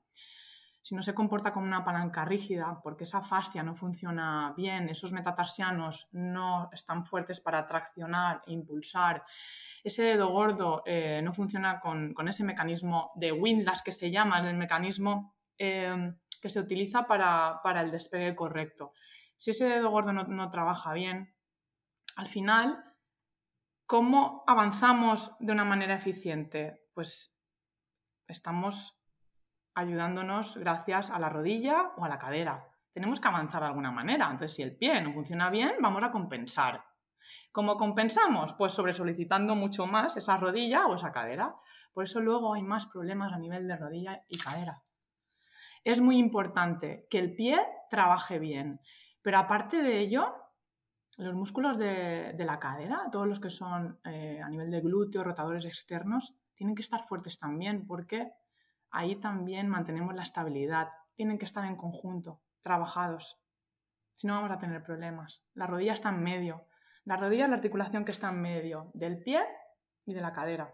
[0.89, 5.13] Si no se comporta como una palanca rígida, porque esa fascia no funciona bien, esos
[5.13, 9.23] metatarsianos no están fuertes para traccionar e impulsar,
[9.83, 14.57] ese dedo gordo eh, no funciona con, ese mecanismo de Windlass que se llama, el
[14.57, 18.93] mecanismo eh, que se utiliza para, el despegue correcto.
[19.37, 21.35] Si ese dedo gordo no trabaja bien,
[22.15, 22.83] al final,
[23.85, 26.81] ¿cómo avanzamos de una manera eficiente?
[26.95, 27.31] Pues
[28.27, 28.98] estamos
[29.79, 32.67] ayudándonos gracias a la rodilla o a la cadera.
[32.93, 34.25] Tenemos que avanzar de alguna manera.
[34.25, 36.83] Entonces, si el pie no funciona bien, vamos a compensar.
[37.51, 38.53] ¿Cómo compensamos?
[38.53, 41.55] Pues sobre solicitando mucho más esa rodilla o esa cadera.
[41.93, 44.83] Por eso luego hay más problemas a nivel de rodilla y cadera.
[45.83, 48.81] Es muy importante que el pie trabaje bien,
[49.21, 50.35] pero aparte de ello,
[51.17, 55.65] los músculos de, la cadera, todos los que son eh, a nivel de glúteo, rotadores
[55.65, 58.33] externos, tienen que estar fuertes también porque
[58.91, 60.89] ahí también mantenemos la estabilidad.
[61.15, 63.39] Tienen que estar en conjunto, trabajados.
[64.15, 65.45] Si no vamos a tener problemas.
[65.53, 66.65] La rodilla está en medio.
[67.05, 69.41] La rodilla es la articulación que está en medio del pie
[70.05, 70.73] y de la cadera.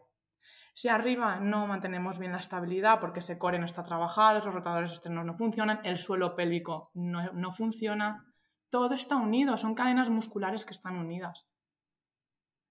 [0.73, 4.91] Si arriba no mantenemos bien la estabilidad porque ese core no está trabajado, esos rotadores
[4.91, 8.25] externos no funcionan, el suelo pélvico no, no funciona,
[8.69, 11.49] todo está unido, son cadenas musculares que están unidas.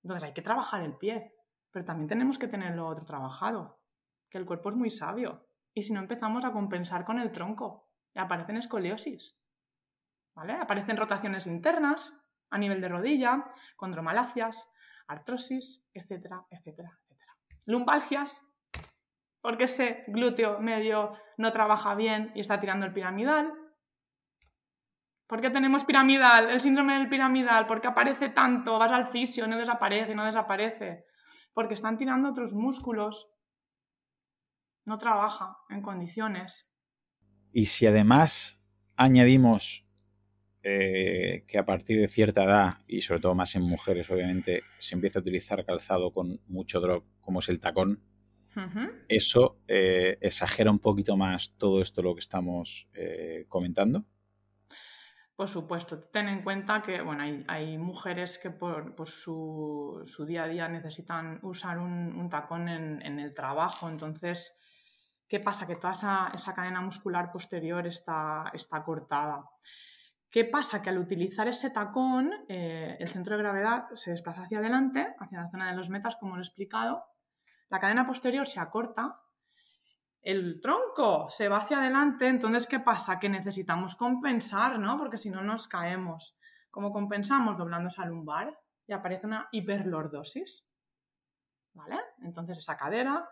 [0.02, 1.34] Entonces hay que trabajar el pie,
[1.70, 3.80] pero también tenemos que tener lo otro trabajado
[4.34, 5.46] que el cuerpo es muy sabio.
[5.72, 9.40] Y si no empezamos a compensar con el tronco, aparecen escoliosis.
[10.34, 12.12] Aparecen rotaciones internas
[12.50, 13.44] a nivel de rodilla,
[13.76, 14.68] condromalacias,
[15.06, 17.32] artrosis, etcétera, etcétera, etcétera.
[17.66, 18.42] Lumbalgias,
[19.40, 23.52] porque ese glúteo medio no trabaja bien y está tirando el piramidal.
[25.28, 26.50] ¿Por qué tenemos piramidal?
[26.50, 31.04] El síndrome del piramidal, porque aparece tanto, vas al fisio, no desaparece, no desaparece.
[31.52, 33.30] Porque están tirando otros músculos
[34.84, 36.68] no trabaja en condiciones.
[37.52, 38.60] Y si además
[38.96, 39.86] añadimos
[40.62, 44.94] eh, que a partir de cierta edad, y sobre todo más en mujeres, obviamente, se
[44.94, 48.02] empieza a utilizar calzado con mucho drop, como es el tacón,
[49.08, 54.04] eso eh, exagera un poquito más todo esto lo que estamos eh, comentando.
[55.36, 60.68] Por supuesto, ten en cuenta que bueno, hay, mujeres que por, su, día a día
[60.68, 64.56] necesitan usar un, tacón en, en, el trabajo, entonces
[65.34, 65.66] ¿Qué pasa?
[65.66, 69.50] Que toda esa, cadena muscular posterior está, está, cortada.
[70.30, 70.80] ¿Qué pasa?
[70.80, 75.40] Que al utilizar ese tacón, eh, el centro de gravedad se desplaza hacia adelante, hacia
[75.40, 77.02] la zona de los metas, como lo he explicado.
[77.68, 79.22] La cadena posterior se acorta,
[80.22, 83.18] el tronco se va hacia adelante, entonces ¿qué pasa?
[83.18, 84.96] Que necesitamos compensar, ¿no?
[84.96, 86.38] Porque si no nos caemos.
[86.70, 87.58] ¿Cómo compensamos?
[87.58, 90.64] Doblando esa lumbar y aparece una hiperlordosis.
[91.72, 91.98] ¿Vale?
[92.22, 93.28] Entonces esa cadera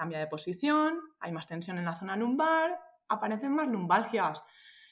[0.00, 4.42] cambia de posición, hay más tensión en la zona lumbar, aparecen más lumbalgias.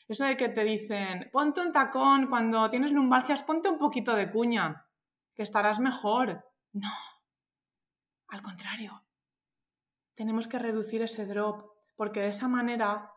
[0.07, 4.31] Eso de que te dicen, ponte un tacón, cuando tienes lumbalgias, ponte un poquito de
[4.31, 4.85] cuña,
[5.35, 6.44] que estarás mejor.
[6.75, 6.92] No,
[8.29, 9.03] al contrario.
[10.14, 13.11] Tenemos que reducir ese drop, porque de esa manera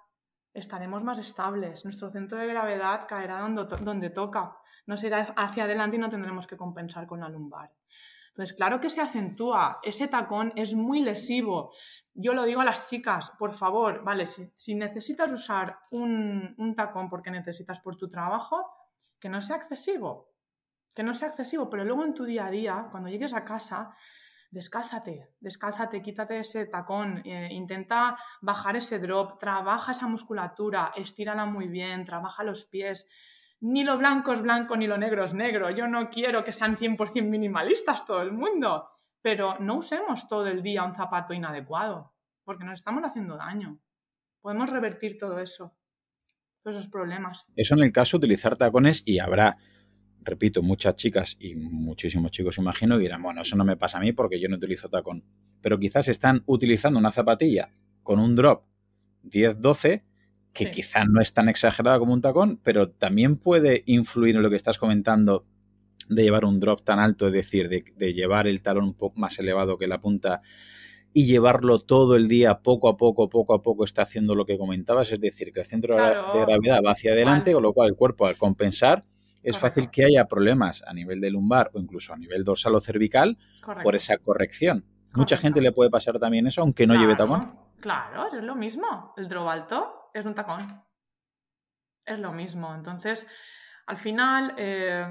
[0.53, 1.83] estaremos más estables.
[1.83, 4.55] Nuestro centro de gravedad caerá donde, toca.
[4.85, 7.69] No será hacia adelante y no tendremos que compensar con la lumbar.
[8.31, 11.73] Entonces, claro que se acentúa, ese tacón es muy lesivo.
[12.13, 17.09] Yo lo digo a las chicas, por favor, vale, si, necesitas usar un, un, tacón
[17.09, 18.65] porque necesitas por tu trabajo,
[19.19, 20.31] que no sea excesivo,
[20.95, 23.93] que no sea excesivo, pero luego en tu día a día, cuando llegues a casa,
[24.49, 31.67] descálzate, descálzate, quítate ese tacón, eh, intenta bajar ese drop, trabaja esa musculatura, estírala muy
[31.67, 33.07] bien, trabaja los pies,
[33.61, 35.69] ni lo blanco es blanco ni lo negro es negro.
[35.69, 38.87] Yo no quiero que sean 100% minimalistas todo el mundo,
[39.21, 43.79] pero no usemos todo el día un zapato inadecuado, porque nos estamos haciendo daño.
[44.41, 45.77] Podemos revertir todo eso,
[46.63, 47.45] todos esos problemas.
[47.55, 49.57] Eso en el caso de utilizar tacones y habrá,
[50.21, 54.01] repito, muchas chicas y muchísimos chicos, imagino, que dirán, bueno, eso no me pasa a
[54.01, 55.23] mí porque yo no utilizo tacón.
[55.61, 57.71] Pero quizás están utilizando una zapatilla
[58.01, 58.65] con un drop
[59.23, 60.03] 10-12
[60.53, 64.49] que quizás no es tan exagerada como un tacón, pero también puede influir en lo
[64.49, 65.45] que estás comentando
[66.09, 69.39] de llevar un drop tan alto, es decir, de, llevar el talón un poco más
[69.39, 70.41] elevado que la punta
[71.13, 74.57] y llevarlo todo el día, poco a poco, poco a poco, está haciendo lo que
[74.57, 76.01] comentabas, es decir, que el centro de
[76.41, 79.05] gravedad va hacia adelante, con lo cual el cuerpo al compensar
[79.43, 82.81] es fácil que haya problemas a nivel de lumbar o incluso a nivel dorsal o
[82.81, 83.37] cervical
[83.83, 84.85] por esa corrección.
[85.13, 87.55] Mucha gente le puede pasar también eso, aunque no lleve tacón.
[87.81, 89.13] Claro, es lo mismo.
[89.17, 89.47] El drop
[90.13, 90.83] es un tacón.
[92.05, 92.73] Es lo mismo.
[92.73, 93.27] Entonces,
[93.85, 95.05] al final eh,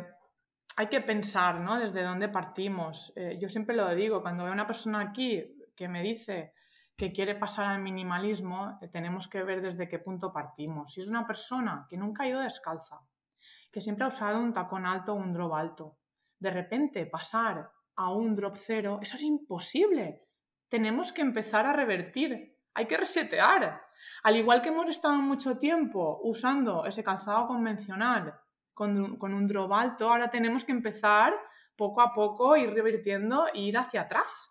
[0.77, 1.79] hay que pensar, ¿no?
[1.79, 3.13] Desde dónde partimos.
[3.17, 5.43] Eh, yo siempre lo digo, cuando veo una persona aquí
[5.77, 6.55] que me dice
[6.97, 10.93] que quiere pasar al minimalismo, eh, tenemos que ver desde qué punto partimos.
[10.93, 13.01] Si es una persona que nunca ha ido descalza,
[13.73, 15.99] que siempre ha usado un tacón alto o un drop alto,
[16.39, 20.27] de repente pasar a un drop cero, eso es imposible.
[20.69, 23.83] Tenemos que empezar a revertir, hay que resetear.
[24.23, 28.35] Al igual que hemos estado mucho tiempo usando ese calzado convencional
[28.75, 31.35] con, con un drop alto, ahora tenemos que empezar
[31.77, 34.51] poco a poco, ir revirtiendo e ir hacia atrás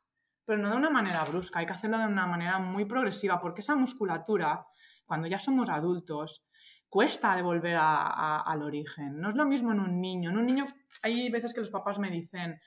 [0.50, 3.62] pero no de una manera brusca, hay que hacerlo de una manera muy progresiva, porque
[3.62, 4.66] esa musculatura,
[5.06, 6.44] cuando ya somos adultos,
[6.90, 9.22] cuesta devolver al origen.
[9.22, 10.32] No es lo mismo en un niño.
[10.32, 10.66] En un niño
[11.04, 12.60] hay veces que los papás me dicen,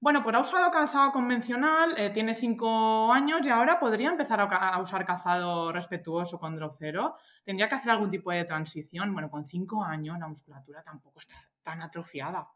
[0.00, 4.80] bueno, pues ha usado calzado convencional, eh, tiene cinco años y ahora podría empezar a,
[4.80, 7.16] usar calzado respetuoso con drop cero.
[7.44, 9.12] Tendría que hacer algún tipo de transición.
[9.12, 12.48] Bueno, con cinco años la musculatura tampoco está tan atrofiada.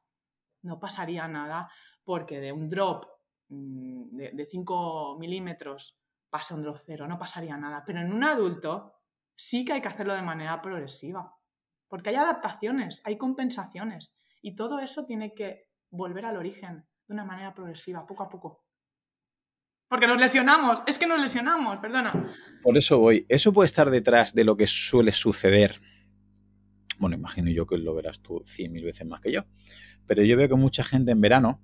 [0.62, 1.68] No pasaría nada
[2.04, 3.06] porque de un drop
[3.52, 5.98] Mm, de, 5 milímetros
[6.30, 7.82] pase un drop cero, no pasaría nada.
[7.84, 8.94] Pero en un adulto
[9.36, 11.36] sí que hay que hacerlo de manera progresiva,
[11.88, 17.24] porque hay adaptaciones, hay compensaciones y todo eso tiene que volver al origen de una
[17.24, 18.64] manera progresiva, poco a poco.
[19.88, 22.34] Porque nos lesionamos, es que nos lesionamos, perdona.
[22.62, 25.80] Por eso voy, eso puede estar detrás de lo que suele suceder.
[26.98, 29.44] Bueno, imagino yo que lo verás tú cien mil veces más que yo.
[30.06, 31.60] Pero yo veo que mucha gente en verano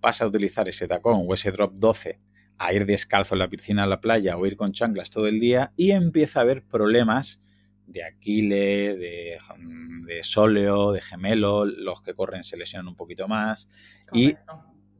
[0.00, 2.20] pasa a utilizar ese tacón o ese drop 12
[2.58, 5.40] a ir descalzo en la piscina a la playa o ir con chanclas todo el
[5.40, 7.40] día y empieza a haber problemas
[7.86, 13.26] de Aquiles, de, mm, de sóleo, de gemelo, los que corren se lesionan un poquito
[13.26, 13.68] más
[14.12, 14.36] y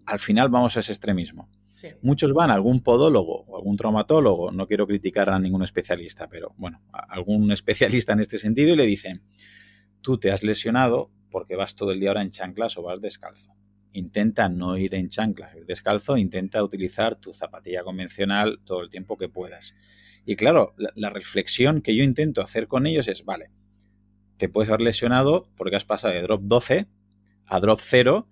[0.07, 1.49] al final vamos a ese extremismo.
[2.01, 6.55] Muchos van a algún podólogo o algún traumatólogo, no quiero criticar a ningún especialista, pero
[6.57, 9.23] bueno, algún especialista en este sentido y le dicen,
[10.01, 13.53] tú te has lesionado porque vas todo el día ahora en chanclas o vas descalzo
[13.93, 19.17] intenta no ir en chanclas, ir descalzo, intenta utilizar tu zapatilla convencional todo el tiempo
[19.19, 19.75] que puedas.
[20.25, 23.51] Y claro, la, reflexión que yo intento hacer con ellos es, vale,
[24.37, 26.87] te puedes haber lesionado porque has pasado de drop 12
[27.47, 28.29] a drop 0,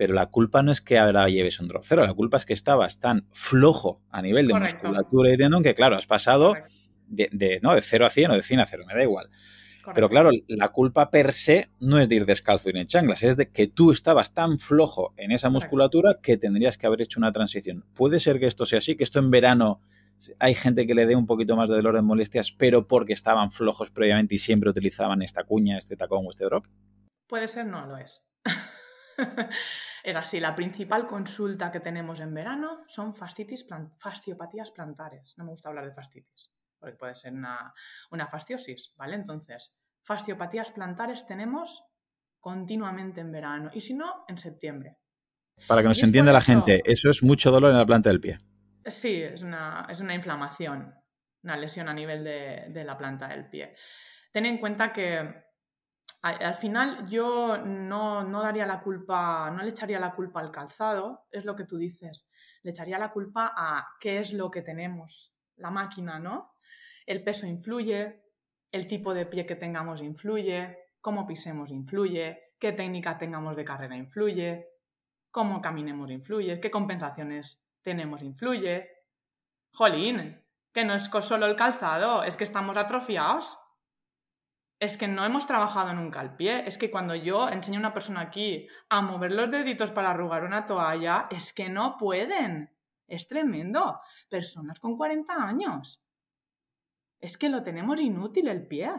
[0.00, 2.54] pero la culpa no es que ahora lleves un drop 0, la culpa es que
[2.54, 6.54] estabas tan flojo a nivel de musculatura y tendón que, claro, has pasado
[7.06, 9.28] de, de, no, de 0 a 100 o de 100 a 0, me da igual.
[9.94, 13.36] Pero claro, la culpa per se no es de ir descalzo y en chanclas, es
[13.36, 17.32] de que tú estabas tan flojo en esa musculatura que tendrías que haber hecho una
[17.32, 17.84] transición.
[17.92, 19.82] Puede ser que esto sea así, que esto en verano
[20.38, 23.50] hay gente que le dé un poquito más de dolor de molestias, pero porque estaban
[23.50, 26.64] flojos previamente y siempre utilizaban esta cuña, este tacón o este drop.
[27.26, 28.26] Puede ser, no lo es.
[30.04, 33.66] es así, la principal consulta que tenemos en verano son fascitis,
[33.98, 35.34] fasciopatías plantares.
[35.36, 37.72] No me gusta hablar de fascitis porque puede ser una,
[38.10, 39.14] una fasciosis, ¿vale?
[39.14, 41.84] Entonces, fasciopatías plantares tenemos
[42.40, 44.96] continuamente en verano y si no, en septiembre.
[45.68, 48.40] Para que nos entienda la gente, eso es mucho dolor en la planta del pie.
[48.86, 50.94] Sí, es una, es una inflamación,
[51.42, 53.76] una lesión a nivel de, de, la planta del pie.
[54.32, 55.49] Ten en cuenta que
[56.22, 61.26] al final yo no, no, daría la culpa, no le echaría la culpa al calzado,
[61.30, 62.28] es lo que tú dices,
[62.62, 66.56] le echaría la culpa a qué es lo que tenemos, la máquina, ¿no?
[67.06, 68.22] El peso influye,
[68.70, 73.96] el tipo de pie que tengamos influye, cómo pisemos influye, qué técnica tengamos de carrera
[73.96, 74.68] influye,
[75.30, 78.88] cómo caminemos influye, qué compensaciones tenemos influye.
[79.72, 83.58] Jolín, que no es solo el calzado, es que estamos atrofiados.
[84.80, 86.66] Es que no hemos trabajado nunca el pie.
[86.66, 90.42] Es que cuando yo enseño a una persona aquí a mover los deditos para arrugar
[90.42, 92.74] una toalla, es que no pueden.
[93.06, 94.00] Es tremendo.
[94.30, 96.02] Personas con 40 años
[97.20, 98.90] es que lo tenemos inútil el pie.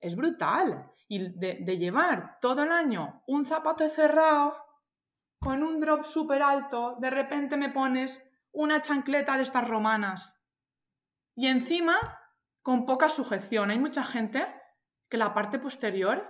[0.00, 0.92] Es brutal.
[1.08, 4.56] Y de, llevar todo el año un zapato cerrado,
[5.38, 10.38] con un drop súper alto, de repente me pones una chancleta de estas romanas.
[11.34, 11.96] Y encima,
[12.62, 13.70] con poca sujeción.
[13.70, 14.46] Hay mucha gente
[15.12, 16.26] que la parte posterior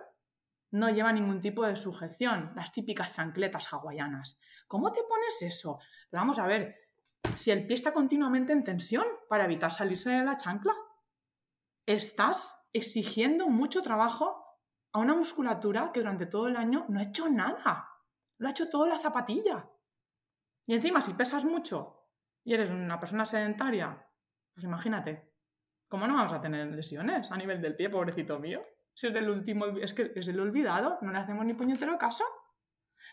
[0.73, 4.41] no lleva ningún tipo de sujeción, las típicas chancletas hawaianas.
[4.67, 5.79] ¿Cómo te pones eso?
[6.11, 6.75] vamos a ver,
[7.37, 10.75] si el pie está continuamente en tensión para evitar salirse de la chancla
[11.87, 14.45] estás exigiendo mucho trabajo
[14.93, 17.89] a una musculatura que durante todo el año no ha hecho nada.
[18.39, 19.71] Lo ha hecho todo la zapatilla.
[20.67, 22.09] Y encima, si pesas mucho
[22.43, 24.09] y eres una persona sedentaria,
[24.53, 25.33] pues imagínate,
[25.87, 28.65] ¿cómo no vamos a tener lesiones a nivel del pie, pobrecito mío?
[28.95, 32.25] Si es del último, es que es el olvidado, no le hacemos ni puñetero caso.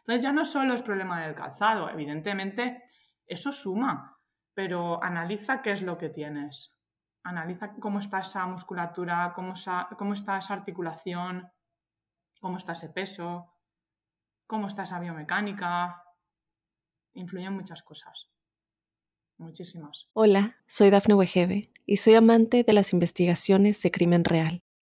[0.01, 2.83] Entonces ya no solo es problema del calzado, evidentemente
[3.25, 4.19] eso suma,
[4.53, 6.79] pero analiza qué es lo que tienes
[7.23, 11.49] analiza cómo está esa musculatura, cómo, está esa articulación,
[12.39, 13.53] cómo está ese peso,
[14.47, 16.03] cómo está esa biomecánica.
[17.13, 18.29] Influyen muchas cosas.
[19.37, 20.07] muchísimas.
[20.13, 24.63] Hola, soy Dafne Wegebe y soy amante de las investigaciones de crimen real.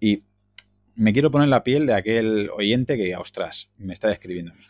[0.00, 0.24] y
[0.94, 4.54] me quiero poner la piel de aquel oyente que diga, ostras, me está describiendo a
[4.54, 4.64] mí.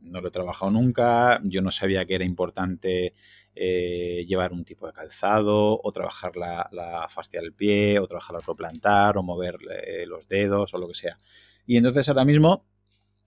[0.00, 3.14] No lo he trabajado nunca, yo no sabía que era importante
[3.54, 8.36] eh, llevar un tipo de calzado, o trabajar la, la fascia del pie, o trabajar
[8.36, 11.18] el plantar, o mover eh, los dedos, o lo que sea.
[11.66, 12.64] Y entonces ahora mismo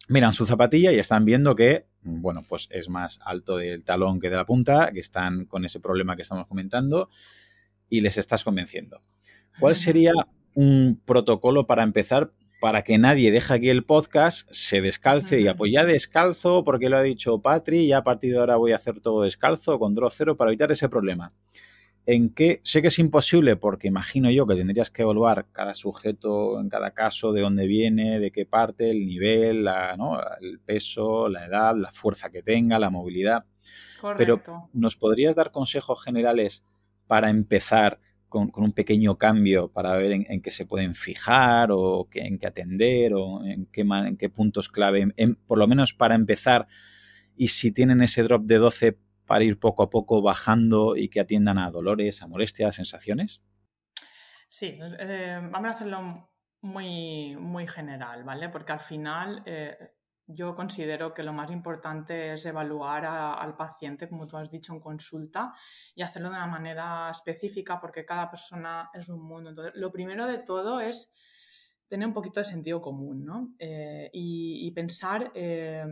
[0.07, 4.29] miran su zapatilla y están viendo que, bueno, pues es más alto del talón que
[4.29, 7.09] de la punta, que están con ese problema que estamos comentando,
[7.89, 9.01] y les estás convenciendo.
[9.59, 10.13] ¿Cuál sería
[10.53, 12.31] un protocolo para empezar
[12.61, 16.89] para que nadie deje aquí el podcast, se descalce y diga, pues ya descalzo porque
[16.89, 19.95] lo ha dicho Patri, ya a partir de ahora voy a hacer todo descalzo con
[19.95, 21.33] draw cero para evitar ese problema.
[22.05, 22.61] ¿En qué?
[22.63, 26.91] Sé que es imposible porque imagino yo que tendrías que evaluar cada sujeto en cada
[26.91, 29.67] caso, de dónde viene, de qué parte, el nivel,
[30.41, 33.45] el peso, la edad, la fuerza que tenga, la movilidad.
[34.17, 34.41] Pero
[34.73, 36.63] ¿nos podrías dar consejos generales
[37.07, 37.99] para empezar
[38.31, 43.13] con, un pequeño cambio para ver en, qué se pueden fijar o en qué atender
[43.13, 45.13] o en qué, en qué puntos clave,
[45.45, 46.67] por lo menos para empezar,
[47.35, 51.19] y si tienen ese drop de 12 para ir poco a poco bajando y que
[51.19, 53.41] atiendan a dolores, a molestias, a sensaciones?
[54.47, 56.29] Sí, eh, vamos a hacerlo
[56.61, 58.49] muy, muy general, ¿vale?
[58.49, 59.77] Porque al final eh,
[60.33, 64.79] yo considero que lo más importante es evaluar al paciente, como tú has dicho, en
[64.79, 65.53] consulta
[65.95, 69.49] y hacerlo de una manera específica porque cada persona es un mundo.
[69.49, 71.11] Entonces, lo primero de todo es
[71.87, 73.53] tener un poquito de sentido común ¿no?
[73.59, 75.85] Eh, y, pensar eh,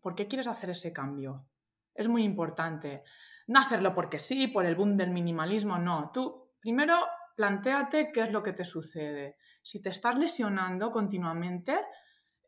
[0.00, 1.46] por qué quieres hacer ese cambio.
[1.94, 3.02] Es muy importante.
[3.48, 6.10] No hacerlo porque sí, por el boom del minimalismo, no.
[6.12, 6.96] Tú primero
[7.36, 9.36] planteate qué es lo que te sucede.
[9.62, 11.78] Si te estás lesionando continuamente,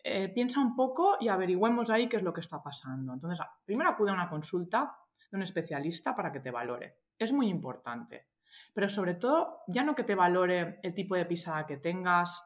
[0.03, 3.13] eh, piensa un poco y averigüemos ahí qué es lo que está pasando.
[3.13, 4.97] Entonces, primero acude a una consulta
[5.31, 6.99] de un especialista para que te valore.
[7.19, 8.29] Es muy importante.
[8.73, 12.43] Pero sobre todo, ya no que te valore el tipo de pisada que tengas,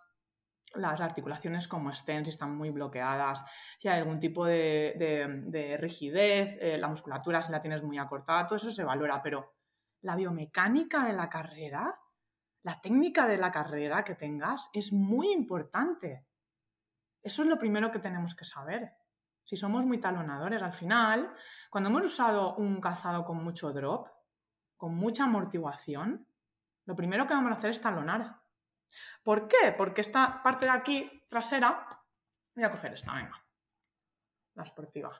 [0.74, 3.44] las articulaciones como estén, si están muy bloqueadas,
[3.78, 8.56] si hay algún tipo de, rigidez, eh, la musculatura si la tienes muy acortada, todo
[8.56, 9.54] eso se valora, pero
[10.00, 11.98] la biomecánica de la carrera,
[12.62, 16.26] la técnica de la carrera que tengas es muy importante.
[17.22, 18.92] Eso es lo primero que tenemos que saber.
[19.44, 21.34] Si somos muy talonadores, al final,
[21.70, 24.08] cuando hemos usado un calzado con mucho drop,
[24.76, 26.26] con mucha amortiguación,
[26.84, 28.40] lo primero que vamos a hacer es talonar.
[29.22, 29.74] ¿Por qué?
[29.76, 31.88] Porque esta parte de aquí, trasera,
[32.54, 33.42] voy a coger esta, venga,
[34.54, 35.10] la esportiva.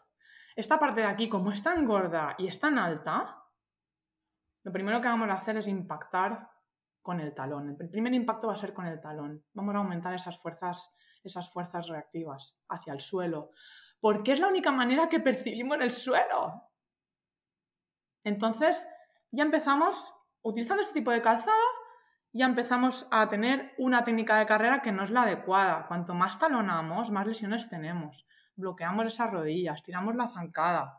[0.55, 3.42] Esta parte de aquí, como es tan gorda y es tan alta,
[4.64, 6.50] lo primero que vamos a hacer es impactar
[7.00, 7.76] con el talón.
[7.80, 9.44] El primer impacto va a ser con el talón.
[9.55, 10.94] Vamos a aumentar esas fuerzas
[11.29, 13.51] esas fuerzas reactivas hacia el suelo,
[14.01, 16.70] porque es la única manera que percibimos el suelo.
[18.25, 18.87] Entonces,
[19.31, 21.57] ya empezamos, utilizando este tipo de calzado,
[22.33, 25.87] ya empezamos a tener una técnica de carrera que no es la adecuada.
[25.87, 28.27] Cuanto más talonamos, más lesiones tenemos.
[28.57, 30.99] Bloqueamos esas rodillas, tiramos la zancada.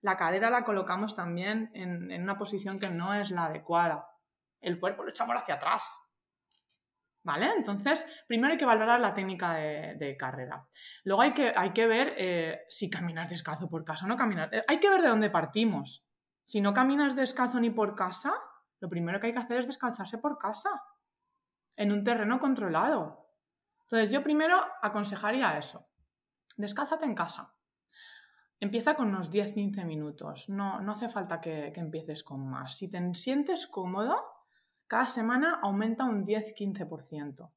[0.00, 4.08] La cadera la colocamos también en, en una posición que no es la adecuada.
[4.60, 6.00] El cuerpo lo echamos hacia atrás.
[7.22, 7.52] ¿Vale?
[7.54, 10.66] Entonces, primero hay que valorar la técnica de, carrera.
[11.04, 14.50] Luego hay que, hay que ver eh, si caminas descalzo por casa o no caminas.
[14.52, 16.06] Eh, hay que ver de dónde partimos.
[16.44, 18.32] Si no caminas descalzo ni por casa,
[18.80, 20.70] lo primero que hay que hacer es descalzarse por casa,
[21.76, 23.28] en un terreno controlado.
[23.82, 25.84] Entonces, yo primero aconsejaría eso.
[26.56, 27.54] Descálzate en casa.
[28.60, 30.48] Empieza con unos 10-15 minutos.
[30.48, 32.76] No, no hace falta que, que empieces con más.
[32.76, 34.29] Si te sientes cómodo,
[34.90, 37.48] cada semana aumenta un 10-15%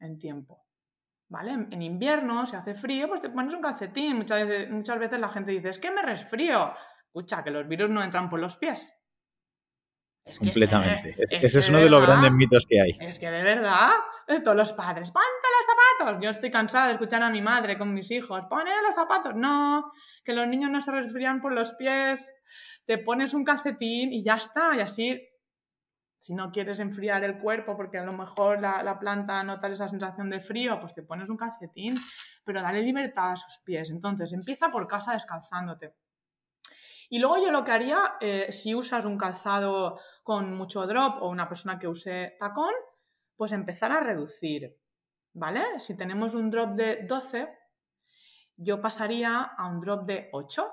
[0.00, 0.66] en tiempo.
[1.30, 1.52] ¿Vale?
[1.52, 4.18] En invierno, si hace frío, pues te pones un calcetín.
[4.18, 6.74] Muchas veces, muchas veces la gente dice, es que me resfrío.
[7.06, 8.92] Escucha, que los virus no entran por los pies.
[10.38, 11.16] Completamente.
[11.18, 12.98] ese es uno de, los grandes mitos que hay.
[13.00, 13.92] Es que de verdad,
[14.28, 16.22] eh, todos los padres, ponte los zapatos.
[16.22, 19.34] Yo estoy cansada de escuchar a mi madre con mis hijos, pone los zapatos.
[19.34, 19.90] No,
[20.22, 22.30] que los niños no se resfrían por los pies.
[22.84, 24.76] Te pones un calcetín y ya está.
[24.76, 25.33] Y así
[26.24, 30.30] si no quieres enfriar el cuerpo porque a lo mejor la, planta nota esa sensación
[30.30, 31.98] de frío, pues te pones un calcetín,
[32.46, 33.90] pero dale libertad a sus pies.
[33.90, 35.94] Entonces, empieza por casa descalzándote.
[37.10, 41.28] Y luego yo lo que haría, eh, si usas un calzado con mucho drop o
[41.28, 42.72] una persona que use tacón,
[43.36, 44.80] pues empezar a reducir,
[45.34, 45.78] ¿vale?
[45.78, 47.54] Si tenemos un drop de 12,
[48.56, 50.72] yo pasaría a un drop de 8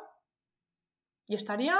[1.27, 1.75] y estaría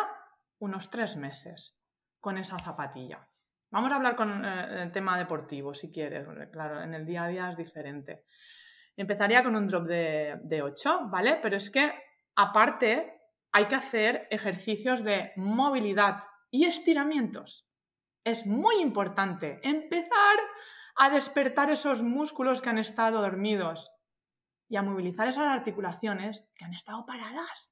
[0.60, 1.80] unos 3 meses
[2.20, 3.31] con esa zapatilla.
[3.72, 7.28] Vamos a hablar con eh, el tema deportivo, si quieres, claro, en el día a
[7.30, 8.26] día es diferente.
[8.98, 11.40] Empezaría con un drop de, de 8, ¿vale?
[11.42, 11.92] Pero es que
[12.36, 13.22] aparte
[13.54, 17.70] hay que hacer ejercicios de movilidad y estiramientos.
[18.26, 20.38] Es muy importante empezar
[20.98, 23.90] a despertar esos músculos que han estado dormidos
[24.68, 27.71] y a movilizar esas articulaciones que han estado paradas.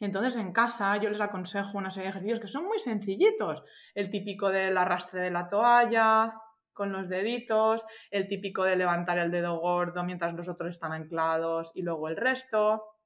[0.00, 3.62] Entonces en casa yo les aconsejo una serie de ejercicios que son muy sencillitos.
[3.94, 6.34] El típico del arrastre de la toalla
[6.72, 11.72] con los deditos, el típico de levantar el dedo gordo mientras los otros están anclados
[11.74, 12.96] y luego el resto.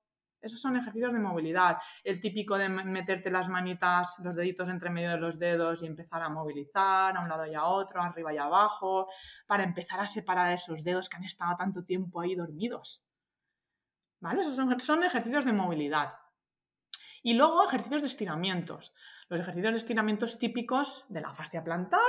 [0.41, 1.79] Esos son ejercicios de movilidad.
[2.05, 6.23] El típico de meterte las manitas, los deditos entre medio de los dedos y empezar
[6.23, 9.09] a movilizar a un lado y a otro, arriba y abajo,
[9.47, 13.03] para empezar a separar esos dedos que han estado tanto tiempo ahí dormidos.
[14.21, 14.43] ¿Vale?
[14.43, 16.13] Esos son, son ejercicios de movilidad.
[17.25, 18.93] Y luego ejercicios de estiramientos.
[19.31, 22.03] Los ejercicios de estiramientos típicos de la fascia plantar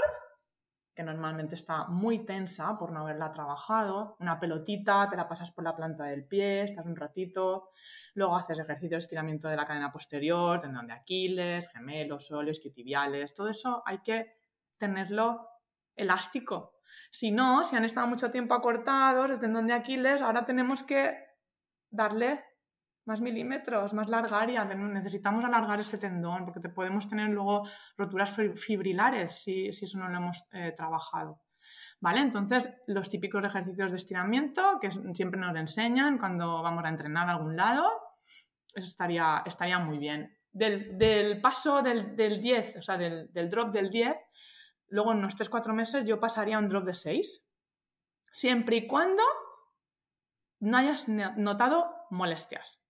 [0.93, 4.17] que normalmente está muy tensa por no haberla trabajado.
[4.19, 7.69] Una pelotita, te la pasas por la planta del pie, estás un ratito.
[8.13, 13.33] Luego haces ejercicio de estiramiento de la cadena posterior, tendón de Aquiles, gemelos, óleos, isquiotibiales.
[13.33, 14.35] Todo eso hay que
[14.77, 15.47] tenerlo
[15.95, 16.73] elástico.
[17.09, 21.15] Si no, si han estado mucho tiempo acortados, el tendón de Aquiles, ahora tenemos que
[21.89, 22.43] darle
[23.05, 24.65] más milímetros, más larga área.
[24.65, 30.17] Necesitamos alargar ese tendón porque te podemos tener luego roturas fibrilares si, eso no lo
[30.17, 31.41] hemos eh, trabajado.
[31.99, 32.21] ¿Vale?
[32.21, 37.33] Entonces, los típicos ejercicios de estiramiento que siempre nos enseñan cuando vamos a entrenar a
[37.33, 37.89] algún lado,
[38.75, 40.37] eso estaría, estaría muy bien.
[40.51, 44.15] Del, paso del, 10, o sea, del, del, drop del 10,
[44.89, 47.45] luego en unos 3-4 meses yo pasaría a un drop de 6,
[48.31, 49.23] siempre y cuando
[50.59, 52.84] no hayas notado molestias.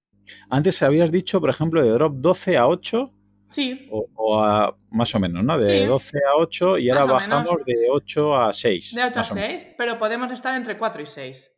[0.50, 3.12] Antes habías dicho, por ejemplo, de drop 12 a 8.
[3.50, 3.88] Sí.
[3.92, 5.58] O, a más o menos, ¿no?
[5.58, 8.96] De 12 a 8 y ahora bajamos de 8 a 6.
[8.96, 11.52] De 8 a 6, pero podemos estar entre 4 y 6.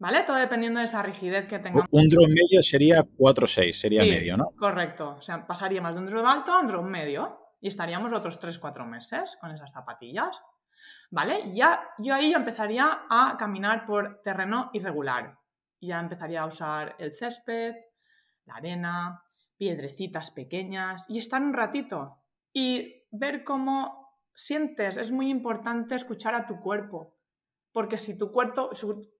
[0.00, 0.22] ¿Vale?
[0.22, 1.88] Todo dependiendo de esa rigidez que tengamos.
[1.90, 4.50] Un drop medio sería 4-6, sería medio, ¿no?
[4.56, 5.16] Correcto.
[5.18, 8.86] O sea, pasaríamos de un drop alto a un drop medio y estaríamos otros 3-4
[8.86, 10.44] meses con esas zapatillas.
[11.10, 11.52] ¿Vale?
[11.54, 15.37] Ya, yo ahí empezaría a caminar por terreno irregular
[15.80, 17.74] ya empezaría a usar el césped,
[18.44, 19.22] la arena,
[19.56, 22.22] piedrecitas pequeñas y estar un ratito
[22.52, 24.96] y ver cómo sientes.
[24.96, 27.16] Es muy importante escuchar a tu cuerpo,
[27.72, 28.70] porque si tu cuerpo,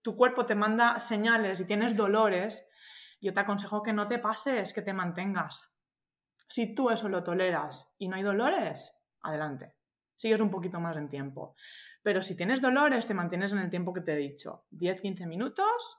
[0.03, 2.67] tu cuerpo te manda señales y tienes dolores,
[3.21, 5.69] yo te aconsejo que no te pases, que te mantengas.
[6.49, 9.75] Si tú eso lo toleras y no hay dolores, adelante.
[10.17, 11.55] Sigues un poquito más en tiempo.
[12.03, 14.65] Pero si tienes dolores, te mantienes en el tiempo que te he dicho.
[14.73, 15.99] 10-15 minutos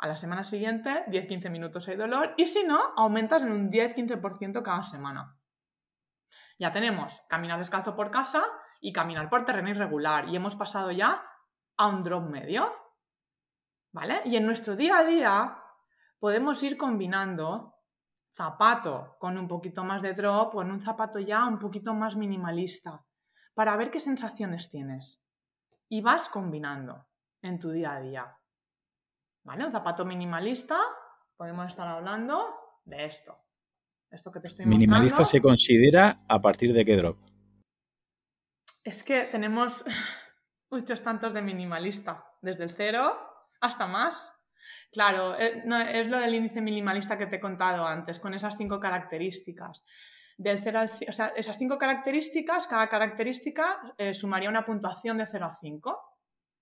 [0.00, 4.62] a la semana siguiente, 10-15 minutos hay dolor y si no, aumentas en un 10-15%
[4.62, 5.36] cada semana.
[6.58, 8.42] Ya tenemos caminar descalzo por casa
[8.80, 11.22] y caminar por terreno irregular y hemos pasado ya
[11.76, 12.74] a un drop medio.
[13.92, 14.22] ¿Vale?
[14.24, 15.58] Y en nuestro día a día
[16.18, 17.74] podemos ir combinando
[18.32, 22.16] zapato con un poquito más de drop o en un zapato ya un poquito más
[22.16, 23.04] minimalista
[23.54, 25.22] para ver qué sensaciones tienes.
[25.88, 27.06] Y vas combinando
[27.42, 28.39] en tu día a día.
[29.44, 29.66] ¿Vale?
[29.66, 30.78] Un zapato minimalista,
[31.36, 33.36] podemos estar hablando de esto.
[34.10, 37.16] Esto que te estoy ¿Minimalista se considera a partir de qué drop?
[38.82, 39.84] Es que tenemos
[40.70, 43.16] muchos tantos de minimalista, desde el cero
[43.60, 44.32] hasta más.
[44.90, 45.62] Claro, eh,
[45.92, 49.84] es lo del índice minimalista que te he contado antes, con esas cinco características.
[50.36, 55.44] Del 0 o sea, esas cinco características, cada característica eh, sumaría una puntuación de 0
[55.44, 56.09] a 5.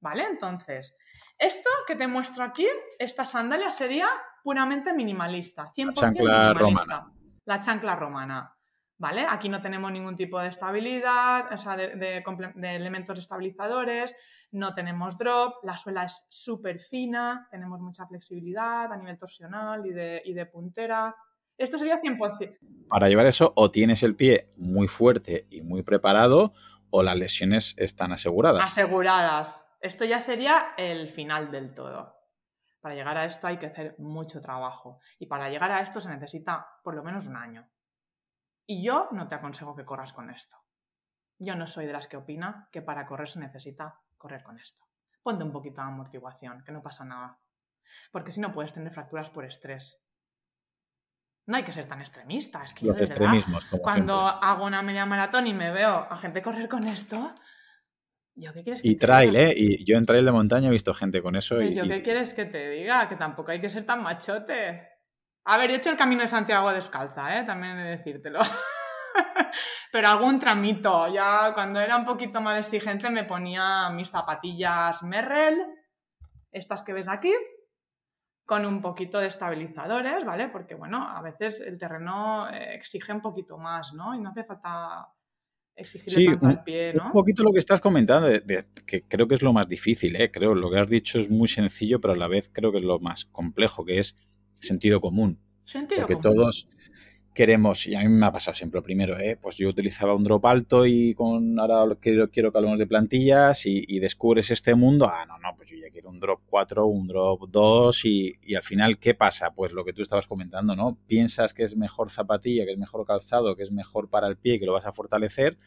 [0.00, 0.24] ¿Vale?
[0.24, 0.96] Entonces,
[1.38, 2.66] esto que te muestro aquí,
[2.98, 4.08] esta sandalia sería
[4.42, 7.12] puramente minimalista, 100% la chancla romana.
[7.44, 8.54] La chancla romana.
[9.00, 9.24] ¿Vale?
[9.28, 12.24] Aquí no tenemos ningún tipo de estabilidad, o sea, de,
[12.62, 14.12] elementos estabilizadores,
[14.50, 19.92] no tenemos drop, la suela es súper fina, tenemos mucha flexibilidad a nivel torsional y
[19.92, 21.14] de, y de puntera.
[21.56, 22.58] Esto sería 100%.
[22.88, 26.52] Para llevar eso, o tienes el pie muy fuerte y muy preparado,
[26.90, 28.64] o las lesiones están aseguradas.
[28.64, 32.16] Aseguradas, esto ya sería el final del todo.
[32.80, 36.10] Para llegar a esto hay que hacer mucho trabajo y para llegar a esto se
[36.10, 37.68] necesita por lo menos un año.
[38.66, 40.56] Y yo no te aconsejo que corras con esto.
[41.38, 44.84] Yo no soy de las que opina que para correr se necesita correr con esto.
[45.22, 47.38] Ponte un poquito de amortiguación, que no pasa nada.
[48.12, 50.00] Porque si no puedes tener fracturas por estrés.
[51.46, 52.62] no hay que ser tan extremista.
[52.62, 54.48] Es que Los yo, de verdad, extremismos, como cuando siempre.
[54.48, 57.34] hago una media maratón y me veo a gente correr con esto,
[58.40, 59.42] ¿yo qué quieres que Y te trail, diga?
[59.44, 59.54] ¿eh?
[59.56, 61.88] Y yo en trail de montaña he visto gente con eso Pues y, yo y-
[61.88, 64.88] qué quieres que te diga, que tampoco hay que ser tan machote.
[65.44, 67.44] A ver, yo he hecho el camino de Santiago descalza, ¿eh?
[67.44, 68.40] También he de decírtelo.
[69.92, 71.08] Pero algún tramito.
[71.08, 75.58] Ya cuando era un poquito más exigente me ponía mis zapatillas Merrell,
[76.52, 77.32] estas que ves aquí,
[78.44, 80.48] con un poquito de estabilizadores, ¿vale?
[80.48, 84.14] Porque, bueno, a veces el terreno eh, exige un poquito más, ¿no?
[84.14, 85.06] Y no hace falta
[85.78, 87.12] exigirle Sí, un, al pie, un ¿no?
[87.12, 90.30] poquito lo que estás comentando, de- de- que creo que es lo más difícil, ¿eh?
[90.30, 92.84] Creo, lo que has dicho es muy sencillo, pero a la vez creo que es
[92.84, 94.16] lo más complejo, que es
[94.60, 95.38] sentido común.
[95.64, 96.22] Sentido Porque común.
[96.36, 96.68] todos
[97.38, 99.38] queremos, y a mí me ha pasado siempre lo primero, ¿eh?
[99.40, 103.64] pues yo utilizaba un drop alto y con ahora quiero, quiero que hablemos de plantillas
[103.64, 107.06] y, descubres este mundo, ah, no, no, pues yo ya quiero un drop 4, un
[107.06, 109.54] drop 2 y, y al final, ¿qué pasa?
[109.54, 110.98] Pues lo que tú estabas comentando, ¿no?
[111.06, 114.58] Piensas que es mejor zapatilla, que es mejor calzado, que es mejor para el pie,
[114.58, 115.58] que lo vas a fortalecer,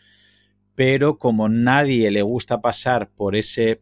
[0.75, 3.79] pero como nadie le gusta pasar por ese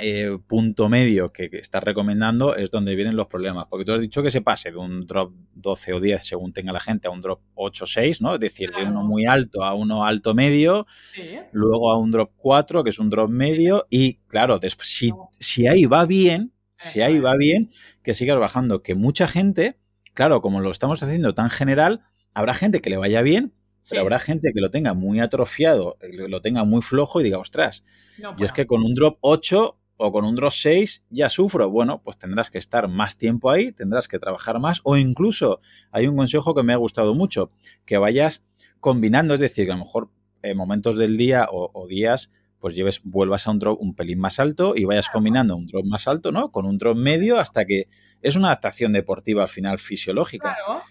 [0.00, 3.66] eh, punto medio que, que estás recomendando es donde vienen los problemas.
[3.70, 6.72] Porque tú has dicho que se pase de un drop 12 o 10, según tenga
[6.72, 8.34] la gente, a un drop 8 o 6, ¿no?
[8.34, 11.22] Es decir, de uno muy alto a uno alto medio, Sí.
[11.52, 15.66] luego a un drop 4, que es un drop medio, y claro, después, si, si
[15.66, 17.70] ahí va bien, si ahí va bien,
[18.02, 18.82] que sigas bajando.
[18.82, 19.78] Que mucha gente,
[20.12, 22.02] claro, como lo estamos haciendo tan general,
[22.34, 23.52] habrá gente que le vaya bien,
[23.88, 24.02] pero Sí.
[24.02, 27.84] habrá gente que lo tenga muy atrofiado, lo tenga muy flojo y diga, ostras,
[28.18, 28.54] No, yo es bueno.
[28.54, 31.70] que con un drop 8 o con un drop 6 ya sufro.
[31.70, 36.06] Bueno, pues tendrás que estar más tiempo ahí, tendrás que trabajar más o incluso hay
[36.06, 37.50] un consejo que me ha gustado mucho,
[37.84, 38.44] que vayas
[38.80, 40.10] combinando, es decir, que a lo mejor
[40.42, 42.30] en momentos del día o, o días
[42.64, 45.84] pues lleves, vuelvas a un drop un pelín más alto y vayas combinando un drop
[45.84, 46.50] más alto, ¿no?
[46.50, 47.88] Con un drop medio hasta que
[48.22, 50.56] es una adaptación deportiva al final fisiológica.
[50.64, 50.82] Claro.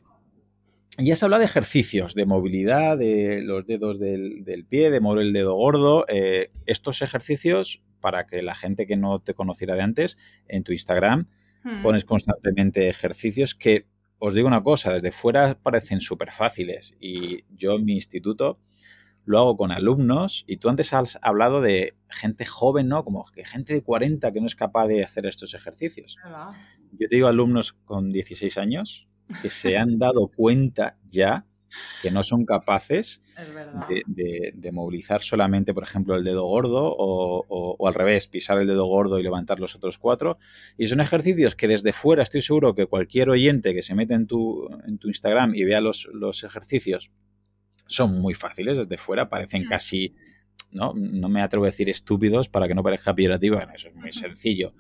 [1.00, 5.00] Y ya se habla de ejercicios, de movilidad, de los dedos del, del pie, de
[5.00, 6.06] mover el dedo gordo.
[6.08, 10.74] Eh, estos ejercicios, para que la gente que no te conociera de antes, en tu
[10.74, 11.26] Instagram
[11.64, 11.82] Hmm.
[11.82, 13.88] pones constantemente ejercicios que,
[14.20, 16.96] os digo una cosa, desde fuera parecen súper fáciles.
[17.00, 18.60] Y yo en mi instituto
[19.26, 23.04] lo hago con alumnos y tú antes has hablado de gente joven, ¿no?
[23.04, 26.18] Como que gente de 40 que no es capaz de hacer estos ejercicios.
[26.24, 26.50] ¿Verdad?
[26.92, 29.08] Yo te digo alumnos con 16 años
[29.42, 31.46] que se han dado cuenta ya
[32.02, 33.22] que no son capaces
[33.88, 38.28] de, de- de movilizar solamente, por ejemplo, el dedo gordo o, o- o al revés,
[38.28, 40.38] pisar el dedo gordo y levantar los otros cuatro.
[40.78, 44.28] Y son ejercicios que desde fuera estoy seguro que cualquier oyente que se mete en
[44.28, 47.10] tu, en tu Instagram y vea los, los ejercicios
[47.88, 49.70] son muy fáciles desde fuera, parecen Mm.
[49.70, 50.16] casi,
[50.72, 50.94] ¿no?
[50.96, 54.12] no me atrevo a decir estúpidos para que no parezca peyorativo, bueno, eso es muy
[54.14, 54.74] sencillo.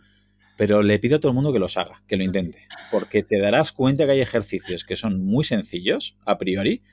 [0.58, 3.40] Pero le pido a todo el mundo que los haga, que lo intente, porque te
[3.40, 6.84] darás cuenta que hay ejercicios que son muy sencillos a priori,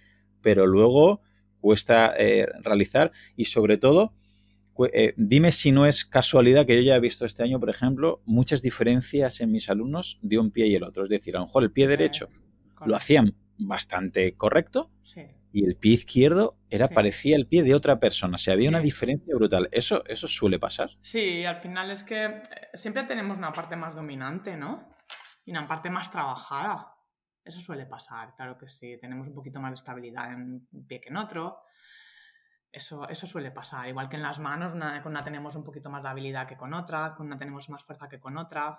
[0.40, 1.20] pero luego
[1.60, 4.14] cuesta eh, realizar y sobre todo,
[4.94, 8.22] eh, dime si no es casualidad que yo ya he visto este año, por ejemplo,
[8.24, 11.02] muchas diferencias en mis alumnos de un pie y el otro.
[11.02, 12.28] Es decir, a lo mejor el pie derecho
[12.86, 15.22] lo hacían bastante correcto Sí.
[15.52, 16.94] Y el pie izquierdo era Sí.
[16.94, 18.36] parecía el pie de otra persona.
[18.36, 18.68] O sea, había Sí.
[18.68, 19.68] una diferencia brutal.
[19.72, 20.90] Eso, eso suele pasar.
[21.00, 22.42] Sí, al final es que eh,
[22.74, 24.88] siempre tenemos una parte más dominante, ¿no?
[25.44, 26.94] Y una parte más trabajada.
[27.44, 28.98] Eso suele pasar, claro que sí.
[29.00, 31.58] Tenemos un poquito más de estabilidad en un pie que en otro.
[32.72, 33.88] Eso, eso suele pasar.
[33.88, 36.56] Igual que en las manos, una- con una tenemos un poquito más de habilidad que
[36.56, 38.78] con otra, con una tenemos más fuerza que con otra.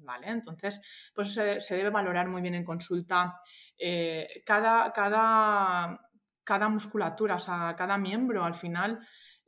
[0.00, 0.28] ¿Vale?
[0.28, 0.80] Entonces,
[1.12, 3.36] pues se, se debe valorar muy bien en consulta
[3.76, 6.07] eh, cada, cada,
[6.48, 8.42] cada musculatura, o sea, cada miembro.
[8.42, 8.98] Al final,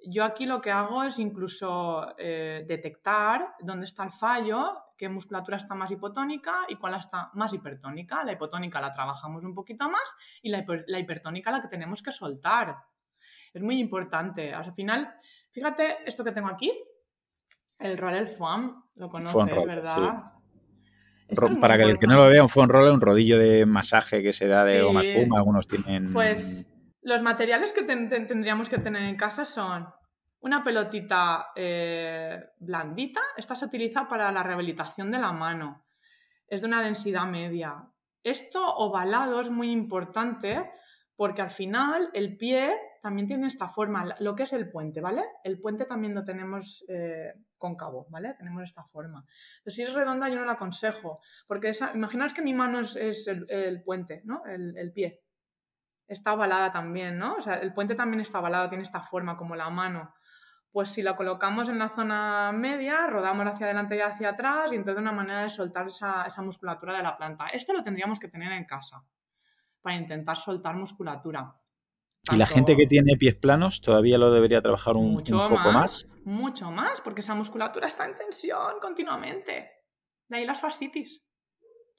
[0.07, 5.57] yo aquí lo que hago es incluso eh, detectar dónde está el fallo, qué musculatura
[5.57, 8.23] está más hipotónica y cuál está más hipertónica.
[8.23, 12.03] La hipotónica la trabajamos un poquito más y la, hiper- la hipertónica la que tenemos
[12.03, 12.77] que soltar.
[13.55, 14.49] Es muy importante.
[14.49, 15.15] O sea, al final,
[15.51, 16.71] fíjate esto que tengo aquí,
[17.79, 20.25] el roller foam, lo conoces, ¿verdad?
[21.33, 23.65] Ro- es Para que el que no lo vea, un foam roller, un rodillo de
[23.65, 24.85] masaje que se da de Sí.
[24.85, 25.39] goma espuma.
[25.39, 26.13] Algunos tienen.
[26.13, 26.70] Pues
[27.03, 29.89] los materiales que ten- ten- tendríamos que tener en casa son
[30.41, 33.21] una pelotita eh, blandita.
[33.37, 35.85] Esta se utiliza para la rehabilitación de la mano.
[36.49, 37.85] Es de una densidad media.
[38.23, 40.71] Esto ovalado es muy importante
[41.17, 45.23] porque al final el pie también tiene esta forma, lo que es el puente, ¿vale?
[45.45, 48.35] El puente también lo tenemos eh, cóncavo, ¿vale?
[48.39, 49.25] Tenemos esta forma.
[49.67, 53.27] Si es redonda yo no la aconsejo, porque esa, imaginaos que mi mano es, es
[53.27, 54.43] el, el puente, ¿no?
[54.47, 55.21] El pie.
[56.11, 57.37] Está ovalada también, ¿no?
[57.37, 60.13] O sea, el puente también está ovalado, tiene esta forma como la mano.
[60.73, 64.77] Pues si la colocamos en la zona media, rodamos hacia adelante y hacia atrás y
[64.77, 67.47] entonces una manera de soltar esa, esa musculatura de la planta.
[67.49, 69.05] Esto lo tendríamos que tener en casa.
[69.81, 71.55] para intentar soltar musculatura.
[72.31, 76.07] ¿Y la gente que tiene pies planos todavía lo debería trabajar un, mucho poco más,
[76.25, 79.71] Mucho más, porque esa musculatura está en tensión continuamente.
[80.29, 81.25] De ahí las fascitis,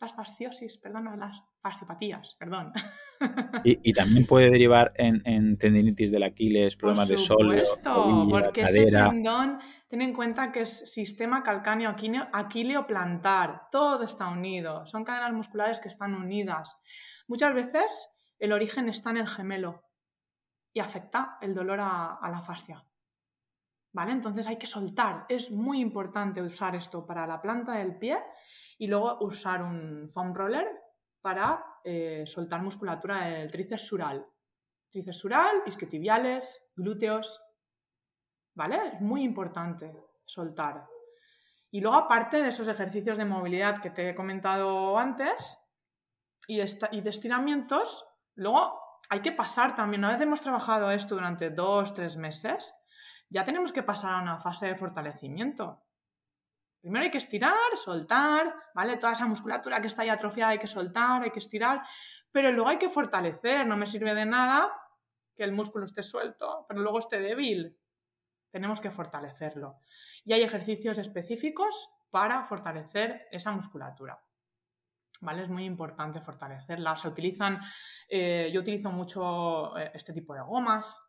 [0.01, 2.73] las fasciosis, perdón, las fasciopatías, perdón.
[3.63, 7.63] Y, también puede derivar en, tendinitis del Aquiles, problemas de sóleo,
[8.27, 11.95] porque ese tendón, ten en cuenta que es sistema calcáneo
[12.33, 16.75] aquileo plantar, todo está unido, son cadenas musculares que están unidas.
[17.27, 19.83] Muchas veces el origen está en el gemelo
[20.73, 22.83] y afecta el dolor a, la fascia.
[23.93, 24.13] ¿Vale?
[24.13, 25.25] Entonces hay que soltar.
[25.29, 28.17] Es muy importante usar esto para la planta del pie
[28.81, 30.67] y luego usar un foam roller
[31.21, 34.25] para eh, soltar musculatura del tríceps sural.
[34.89, 37.43] Tríceps sural, isquiotibiales, glúteos.
[38.55, 38.93] ¿Vale?
[38.95, 40.87] Es muy importante soltar.
[41.69, 45.59] Y luego, aparte de esos ejercicios de movilidad que te he comentado antes
[46.47, 48.03] y, y de estiramientos,
[48.33, 50.03] luego hay que pasar también.
[50.03, 52.73] Una vez hemos trabajado esto durante dos, tres meses,
[53.29, 55.83] ya tenemos que pasar a una fase de fortalecimiento.
[56.81, 58.97] Primero hay que estirar, soltar, ¿vale?
[58.97, 61.83] Toda esa musculatura que está ahí atrofiada hay que soltar, hay que estirar,
[62.31, 63.67] pero luego hay que fortalecer.
[63.67, 64.71] No me sirve de nada
[65.35, 67.77] que el músculo esté suelto, pero luego esté débil.
[68.49, 69.77] Tenemos que fortalecerlo.
[70.25, 74.19] Y hay ejercicios específicos para fortalecer esa musculatura.
[75.21, 75.43] ¿Vale?
[75.43, 76.97] Es muy importante fortalecerla.
[76.97, 77.61] Se utilizan,
[78.09, 80.99] eh, yo utilizo mucho eh, este tipo de gomas,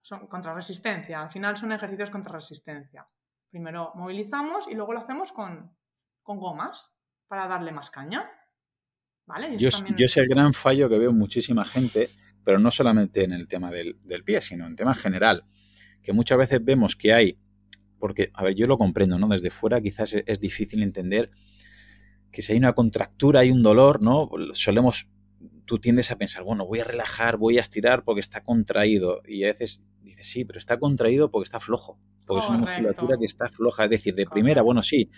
[0.00, 1.20] son contra resistencia.
[1.20, 3.06] Al final son ejercicios contra resistencia.
[3.50, 5.74] Primero movilizamos y luego lo hacemos con,
[6.24, 6.92] gomas
[7.28, 8.30] para darle más caña.
[9.26, 9.56] ¿Vale?
[9.58, 12.08] Yo, es el gran fallo que veo muchísima gente,
[12.44, 15.44] pero no solamente en el tema del, pie, sino en tema general,
[16.02, 17.38] que muchas veces vemos que hay,
[17.98, 19.28] porque, a ver, yo lo comprendo, ¿no?
[19.28, 21.30] Desde fuera quizás es, difícil entender
[22.30, 24.30] que si hay una contractura, hay un dolor, ¿no?
[24.52, 25.10] Solemos,
[25.64, 29.22] tú tiendes a pensar, bueno, voy a relajar, voy a estirar porque está contraído.
[29.26, 31.98] Y a veces dices, sí, pero está contraído porque está flojo
[32.28, 33.84] porque es una musculatura que está floja.
[33.84, 35.10] Es decir, de primera, bueno, sí,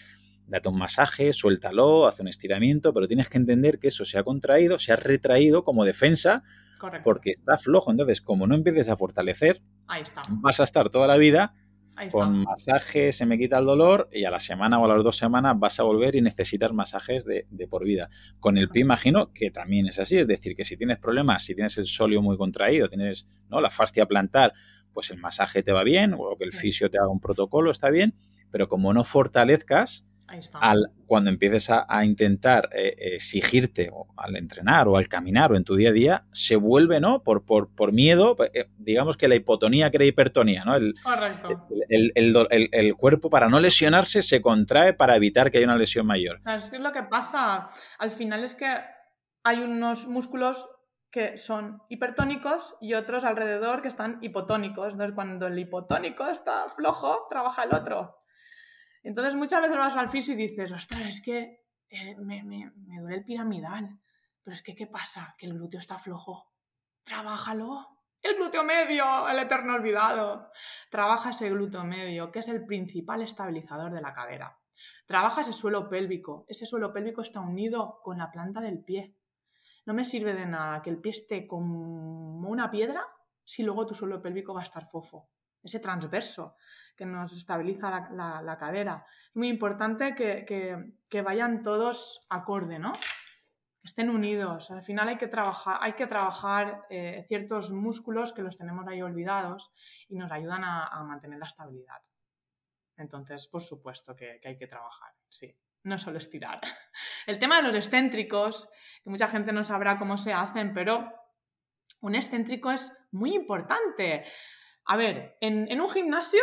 [0.46, 4.22] date un masaje, suéltalo, hace un estiramiento, pero tienes que entender que eso se ha
[4.22, 6.42] contraído, se ha retraído como defensa,
[7.04, 7.90] porque está flojo.
[7.90, 9.60] Entonces, como no empieces a fortalecer,
[10.28, 11.54] vas a estar toda la vida
[12.08, 15.16] con masajes, se me quita el dolor y a la semana o a las dos
[15.16, 18.08] semanas vas a volver y necesitas masajes de, por vida.
[18.38, 21.54] Con el pie imagino que también es así, es decir, que si tienes problemas, si
[21.54, 23.60] tienes el sóleo muy contraído, tienes ¿no?
[23.60, 24.54] la fascia plantar
[24.92, 27.90] pues el masaje te va bien o que el fisio te haga un protocolo está
[27.90, 28.14] bien,
[28.50, 30.04] pero como no fortalezcas,
[30.54, 35.64] al, cuando empieces a, intentar eh, exigirte o al entrenar o al caminar o en
[35.64, 37.22] tu día a día, se vuelve, ¿no?
[37.22, 40.76] Por, por, por miedo, eh, digamos que la hipotonía crea hipertonía, ¿no?
[40.76, 40.94] El,
[41.88, 46.06] el, el, el, cuerpo para no lesionarse se contrae para evitar que haya una lesión
[46.06, 46.40] mayor.
[46.46, 47.68] Es que es lo que pasa.
[47.98, 48.72] Al final es que
[49.42, 50.68] hay unos músculos
[51.10, 54.92] que son hipertónicos y otros alrededor que están hipotónicos.
[54.92, 58.22] Entonces, cuando el hipotónico está flojo, trabaja el otro.
[59.02, 63.00] Entonces, muchas veces vas al fisio y dices, ostras, es que eh, me, me, me,
[63.00, 63.98] duele el piramidal.
[64.44, 65.34] Pero es que, ¿qué pasa?
[65.36, 66.52] Que el glúteo está flojo.
[67.02, 67.88] Trabájalo.
[68.22, 70.50] El glúteo medio, el eterno olvidado.
[70.90, 74.58] Trabaja ese glúteo medio, que es el principal estabilizador de la cadera.
[75.06, 76.44] Trabaja ese suelo pélvico.
[76.48, 79.16] Ese suelo pélvico está unido con la planta del pie.
[79.86, 83.06] No me sirve de nada que el pie esté como una piedra
[83.44, 85.28] si luego tu suelo pélvico va a estar fofo.
[85.62, 86.56] Ese transverso
[86.96, 89.04] que nos estabiliza la, cadera.
[89.28, 92.92] Es muy importante que, vayan todos acorde, ¿no?
[92.92, 94.70] Que estén unidos.
[94.70, 99.02] Al final hay que trabajar, hay que trabajar eh, ciertos músculos que los tenemos ahí
[99.02, 99.70] olvidados
[100.08, 102.02] y nos ayudan a, mantener la estabilidad.
[102.96, 105.54] Entonces, por supuesto que, que hay que trabajar, sí
[105.84, 106.60] no solo estirar.
[107.26, 108.68] El tema de los excéntricos,
[109.02, 111.12] que mucha gente no sabrá cómo se hacen, pero
[112.00, 114.24] un excéntrico es muy importante.
[114.86, 116.42] A ver, en, un gimnasio,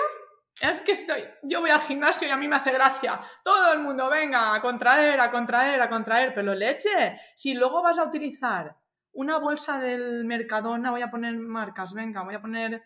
[0.61, 3.19] es que estoy, yo voy al gimnasio y a mí me hace gracia.
[3.43, 7.97] Todo el mundo venga a contraer, a contraer, a contraer, pero leche, si luego vas
[7.99, 8.75] a utilizar
[9.13, 12.83] una bolsa del Mercadona, voy a poner marcas, venga, voy a poner...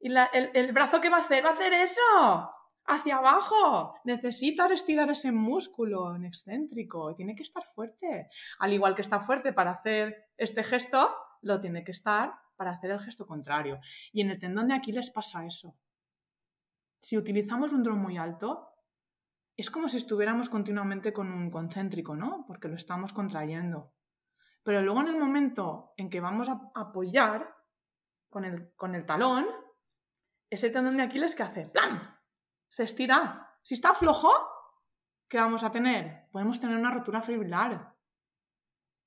[0.00, 1.44] ¿Y el, el brazo qué va a hacer?
[1.44, 2.50] ¿Va a hacer eso?
[2.86, 3.94] Hacia abajo.
[4.04, 7.14] Necesitas estirar ese músculo en excéntrico.
[7.14, 8.28] Tiene que estar fuerte.
[8.58, 12.90] Al igual que está fuerte para hacer este gesto, lo tiene que estar para hacer
[12.90, 13.78] el gesto contrario.
[14.12, 15.76] Y en el tendón de Aquiles pasa eso.
[17.00, 18.70] Si utilizamos un dron muy alto,
[19.56, 22.44] es como si estuviéramos continuamente con un concéntrico, ¿no?
[22.46, 23.92] Porque lo estamos contrayendo.
[24.62, 27.54] Pero luego en el momento en que vamos a apoyar
[28.30, 29.46] con el, con el talón,
[30.50, 32.13] ese tendón de Aquiles que hace ¡plan!
[32.74, 33.52] Se estira.
[33.62, 34.32] Si está flojo,
[35.28, 36.26] ¿qué vamos a tener?
[36.32, 37.94] Podemos tener una rotura fibrilar.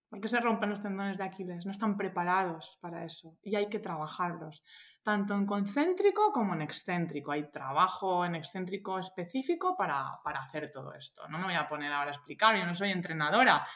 [0.10, 1.66] ¿Por qué se rompen los tendones de Aquiles?
[1.66, 4.64] No están preparados para eso y hay que trabajarlos,
[5.04, 7.34] tanto en concéntrico como en excéntrico.
[7.34, 11.28] Hay trabajo en excéntrico específico para, hacer todo esto.
[11.28, 13.68] No me voy a poner ahora a explicar, yo no soy entrenadora,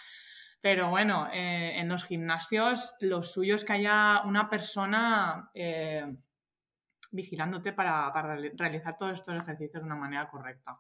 [0.62, 6.06] pero bueno, eh, en los gimnasios lo suyo es que haya una persona eh,
[7.12, 8.12] vigilándote para,
[8.56, 10.80] realizar todos estos ejercicios de una manera correcta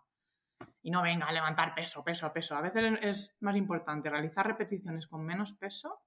[0.81, 2.55] y no venga a levantar peso, peso, peso.
[2.55, 6.01] A veces es más importante realizar repeticiones con menos peso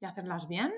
[0.00, 0.72] y hacerlas bien.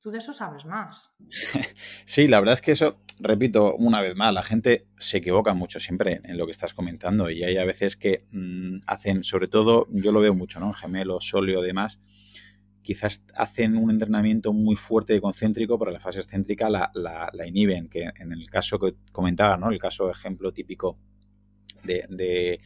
[0.00, 1.12] Tú de eso sabes más.
[2.04, 5.78] Sí, la verdad es que eso, repito una vez más, la gente se equivoca mucho
[5.78, 9.86] siempre en lo que estás comentando y hay a veces que mm, hacen, sobre todo,
[9.90, 10.72] yo lo veo mucho, ¿no?
[10.72, 12.00] Gemelos, sóleo, demás,
[12.82, 17.46] quizás hacen un entrenamiento muy fuerte y concéntrico, pero la fase excéntrica la, la, la
[17.46, 19.70] inhiben, que en el caso que comentaba, ¿no?
[19.70, 20.98] El caso ejemplo típico
[21.84, 22.60] de,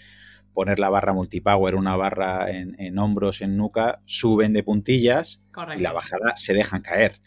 [0.54, 5.42] poner la barra multipower, una barra en, hombros, en nuca, suben de puntillas
[5.76, 7.20] y la bajada se dejan caer.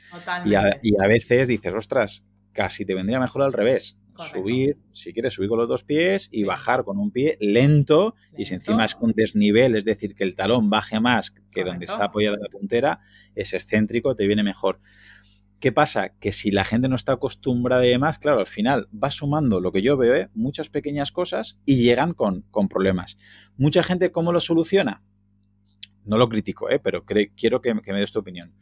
[0.46, 3.98] Y a, veces dices, ostras, casi te vendría mejor al revés.
[4.20, 8.45] Subir, si quieres, subir con los dos pies y bajar con un pie lento, y
[8.45, 12.05] si encima es con desnivel, es decir, que el talón baje más que donde está
[12.05, 12.99] apoyada la puntera,
[13.36, 14.80] es excéntrico, te viene mejor.
[15.59, 16.09] ¿Qué pasa?
[16.20, 19.74] Que si la gente no está acostumbrada y demás, claro, al final va sumando lo
[19.74, 20.30] que yo veo, ¿eh?
[20.34, 23.17] muchas pequeñas cosas y llegan con, problemas.
[23.57, 25.03] Mucha gente, ¿cómo lo soluciona?
[26.05, 26.80] No lo critico, ¿eh?
[26.80, 28.53] pero quiero que, me des tu opinión.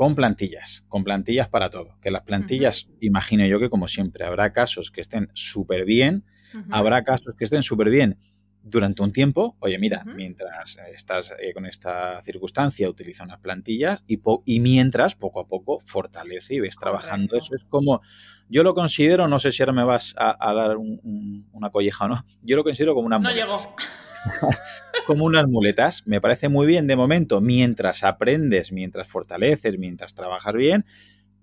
[0.00, 1.98] Con plantillas, con plantillas para todo.
[2.00, 6.24] Que las plantillas, imagino yo que como siempre, habrá casos que estén súper bien,
[6.70, 8.16] habrá casos que estén súper bien
[8.62, 14.18] durante un tiempo, oye, mira, mientras estás eh, con esta circunstancia, utiliza unas plantillas y,
[14.46, 17.36] y, mientras, poco a poco, fortalece y ves trabajando.
[17.36, 18.00] Eso es como,
[18.48, 22.24] yo lo considero, no sé si ahora me vas a, dar una colleja o no,
[22.40, 23.76] yo lo considero como una No llegó.
[25.06, 26.06] como unas muletas.
[26.06, 30.84] Me parece muy bien de momento, mientras aprendes, mientras fortaleces, mientras trabajas bien.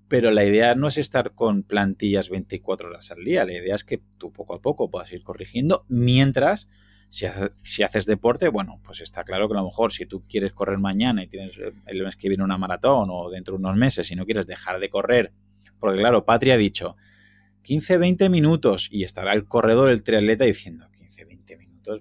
[0.07, 3.45] Pero la idea no es estar con plantillas 24 horas al día.
[3.45, 6.67] La idea es que tú poco a poco puedas ir corrigiendo mientras
[7.09, 10.77] si, haces deporte, bueno, pues está claro que a lo mejor si tú quieres correr
[10.77, 14.15] mañana y tienes el mes que viene una maratón o dentro de unos meses y
[14.15, 15.31] no quieres dejar de correr,
[15.79, 16.97] porque claro, Patria ha dicho
[17.63, 20.96] 15, 20 minutos y estará el corredor, el triatleta diciendo 15, 20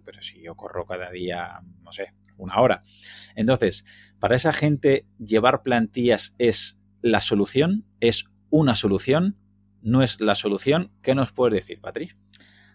[0.05, 2.85] pero si yo corro cada día, no sé, una hora.
[3.35, 3.85] Entonces,
[4.19, 9.39] para esa gente, llevar plantillas es la solución, es una solución,
[9.83, 10.93] no es la solución.
[11.03, 12.13] ¿Qué nos puedes decir, Patri?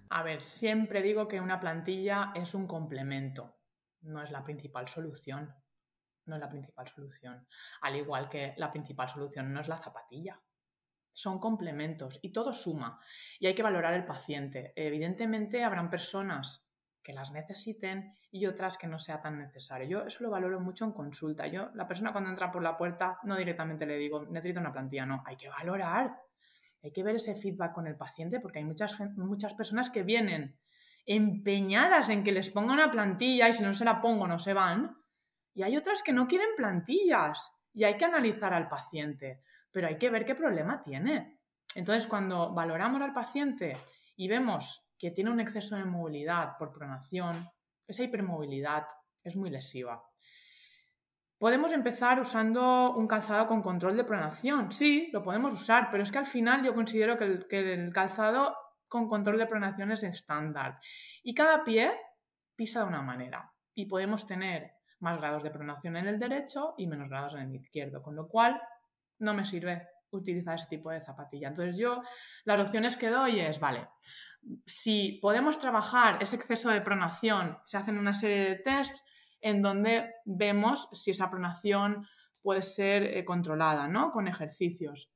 [0.09, 3.57] A ver, siempre digo que una plantilla es un complemento,
[4.01, 5.53] no es la principal solución.
[6.25, 7.47] No es la principal solución.
[7.81, 10.39] Al igual que la principal solución no es la zapatilla.
[11.13, 12.99] Son complementos y todo suma.
[13.39, 14.71] Y hay que valorar el paciente.
[14.75, 16.65] Evidentemente habrán personas
[17.03, 19.87] que las necesiten y otras que no sea tan necesario.
[19.87, 21.47] Yo eso lo valoro mucho en consulta.
[21.47, 25.05] Yo, la persona cuando entra por la puerta, no directamente le digo, necesito una plantilla,
[25.05, 26.15] no, hay que valorar
[26.83, 30.57] hay que ver ese feedback con el paciente porque hay muchas, muchas personas que vienen
[31.05, 34.53] empeñadas en que les ponga una plantilla y si no se la pongo no se
[34.53, 34.97] van.
[35.53, 39.41] Y hay otras que no quieren plantillas y hay que analizar al paciente,
[39.71, 41.39] pero hay que ver qué problema tiene.
[41.75, 43.77] Entonces, cuando valoramos al paciente
[44.15, 47.49] y vemos que tiene un exceso de movilidad por pronación,
[47.87, 48.85] esa hipermovilidad
[49.23, 50.03] es muy lesiva.
[51.39, 54.71] Podemos empezar usando un calzado con control de pronación.
[54.71, 57.25] Sí, lo podemos usar, pero es que al final yo considero que
[57.57, 58.55] el, calzado
[58.87, 60.79] con control de pronación es estándar.
[61.23, 61.93] Y cada pie
[62.55, 63.51] pisa de una manera.
[63.73, 67.55] Y podemos tener más grados de pronación en el derecho y menos grados en el
[67.55, 68.03] izquierdo.
[68.03, 68.61] Con lo cual,
[69.17, 71.47] no me sirve utilizar ese tipo de zapatilla.
[71.47, 72.03] Entonces yo
[72.43, 73.87] las opciones que doy es, vale,
[74.65, 79.03] si podemos trabajar ese exceso de pronación, se hacen una serie de tests
[79.39, 82.07] en donde vemos si esa pronación
[82.41, 84.11] puede ser eh, controlada, ¿no?
[84.11, 85.11] Con ejercicios.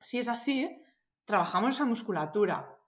[0.00, 0.82] Si es así,
[1.24, 2.78] trabajamos esa musculatura.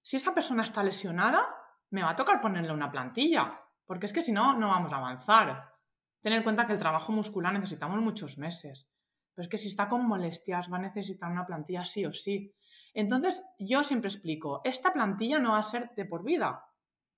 [0.00, 1.54] Si esa persona está lesionada,
[1.90, 4.96] me va a tocar ponerle una plantilla, porque es que si no, no vamos a
[4.96, 5.72] avanzar.
[6.20, 8.88] Tener en cuenta que el trabajo muscular necesitamos muchos meses,
[9.34, 12.54] pero es que si está con molestias va a necesitar una plantilla sí o sí.
[12.92, 16.64] Entonces, yo siempre explico, esta plantilla no va a ser de por vida.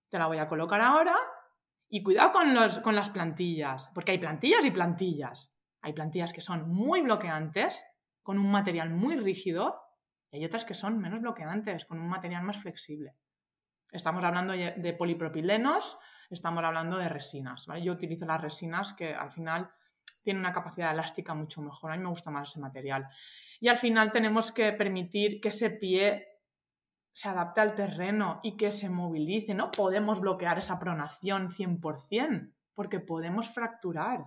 [0.08, 1.16] Te la voy a colocar ahora
[1.88, 5.54] y cuidado con, los, con las plantillas, porque hay plantillas y plantillas.
[5.82, 7.84] Hay plantillas que son muy bloqueantes,
[8.22, 9.80] con un material muy rígido,
[10.30, 13.14] y hay otras que son menos bloqueantes, con un material más flexible.
[13.92, 15.96] Estamos hablando de polipropilenos,
[16.28, 17.66] estamos hablando de resinas.
[17.82, 19.70] Yo utilizo las resinas que al final
[20.26, 21.92] tienen una capacidad elástica mucho mejor.
[21.92, 23.08] A mí me gusta más ese material.
[23.60, 26.26] Y al final tenemos que permitir que ese pie
[27.12, 29.54] se adapte al terreno y que se movilice.
[29.54, 34.24] No podemos bloquear esa pronación 100%, porque podemos fracturar.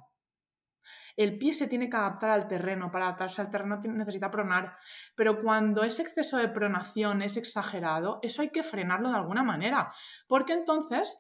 [1.18, 4.78] El pie se tiene que adaptar al terreno, para adaptarse al terreno necesita pronar,
[5.16, 9.92] pero cuando ese exceso de pronación es exagerado, eso hay que frenarlo de alguna manera,
[10.30, 11.20] porque entonces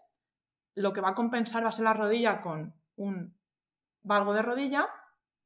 [0.73, 3.39] lo que va a compensar va a ser la rodilla con un
[4.04, 4.88] valgo de rodilla,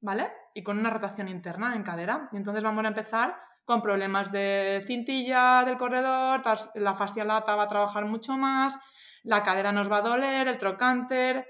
[0.02, 0.32] ¿vale?
[0.54, 2.30] Y con una rotación interna en cadera.
[2.32, 3.36] Y entonces vamos a empezar
[3.66, 6.42] con problemas de cintilla del corredor,
[6.76, 8.78] la fascia lata va a trabajar mucho más,
[9.24, 11.48] la cadera nos va a doler, el trocánter,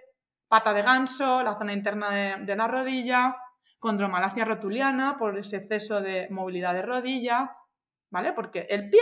[0.47, 3.35] pata de ganso, la zona interna de, la rodilla,
[3.79, 7.51] condromalacia rotuliana por ese exceso de movilidad de rodilla,
[8.11, 8.33] ¿vale?
[8.33, 9.01] Porque el pie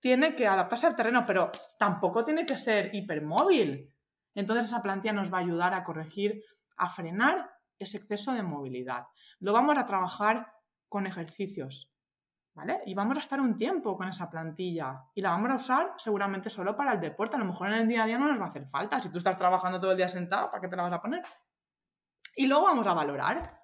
[0.00, 3.94] tiene que adaptarse al terreno, pero tampoco tiene que ser hipermóvil.
[4.34, 6.42] Entonces esa plantilla nos va a ayudar a corregir,
[6.78, 9.06] a frenar ese exceso de movilidad.
[9.40, 10.52] Lo vamos a trabajar
[10.88, 11.92] con ejercicios,
[12.84, 16.50] y vamos a estar un tiempo con esa plantilla y la vamos a usar seguramente
[16.50, 17.36] solo para el deporte.
[17.36, 19.00] A lo mejor en el día a día no nos va a hacer falta.
[19.00, 21.22] Si tú estás trabajando todo el día sentado, ¿para qué te la vas a poner?
[22.34, 23.62] Y luego vamos a valorar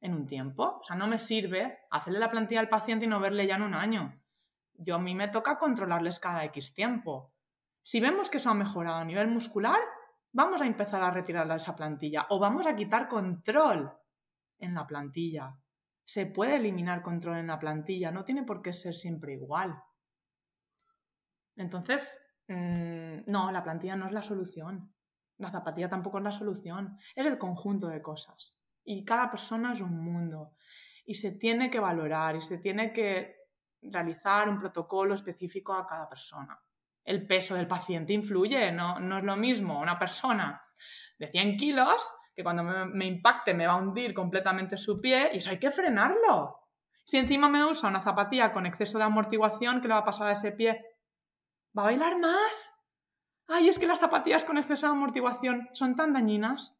[0.00, 0.80] en un tiempo.
[0.80, 3.62] O sea, no me sirve hacerle la plantilla al paciente y no verle ya en
[3.62, 4.20] un año.
[4.74, 7.32] Yo a mí me toca controlarles cada X tiempo.
[7.80, 9.80] Si vemos que eso ha mejorado a nivel muscular,
[10.36, 13.90] vamos a empezar a retirarle esa plantilla o vamos a quitar control
[14.58, 15.56] en la plantilla
[16.06, 19.82] se puede eliminar control en la plantilla, no tiene por qué ser siempre igual.
[21.56, 24.94] Entonces, mm, no, la plantilla no es la solución.
[25.38, 26.96] La zapatilla tampoco es la solución.
[27.14, 28.54] Es el conjunto de cosas.
[28.84, 30.54] Y cada persona es un mundo.
[31.04, 33.34] Y se tiene que valorar y se tiene que
[33.82, 36.56] realizar un protocolo específico a cada persona.
[37.06, 40.60] El peso del paciente influye, no, no es lo mismo una persona
[41.18, 45.38] de 100 kilos que cuando me, impacte me va a hundir completamente su pie y
[45.38, 46.60] eso hay que frenarlo.
[47.06, 50.26] Si encima me usa una zapatilla con exceso de amortiguación, ¿qué le va a pasar
[50.26, 50.84] a ese pie?
[51.76, 52.74] ¿Va a bailar más?
[53.48, 56.76] Ay, es que las zapatillas con exceso de amortiguación son tan dañinas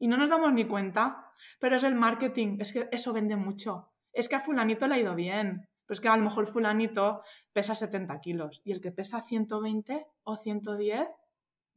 [0.00, 1.30] y no nos damos ni cuenta.
[1.60, 3.92] Pero es el marketing, es que eso vende mucho.
[4.12, 7.22] Es que a fulanito le ha ido bien, es que a lo mejor fulanito
[7.52, 11.08] pesa 70 kilos y el que pesa 120 o 110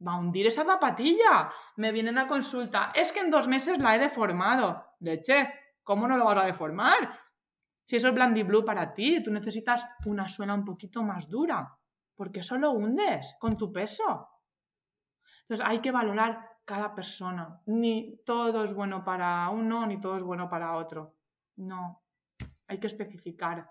[0.06, 1.50] va a hundir esa zapatilla.
[1.76, 4.84] Me vienen a consulta, es que en dos meses la he deformado.
[5.00, 5.52] Leche,
[5.82, 7.18] ¿cómo no lo vas a deformar?
[7.84, 11.74] Si eso es Blandy Blue para ti, tú necesitas una suela un poquito más dura,
[12.14, 14.28] porque eso lo hundes con tu peso.
[15.42, 17.62] Entonces hay que valorar cada persona.
[17.64, 21.16] Ni todo es bueno para uno, ni todo es bueno para otro.
[21.56, 22.02] No,
[22.66, 23.70] hay que especificar,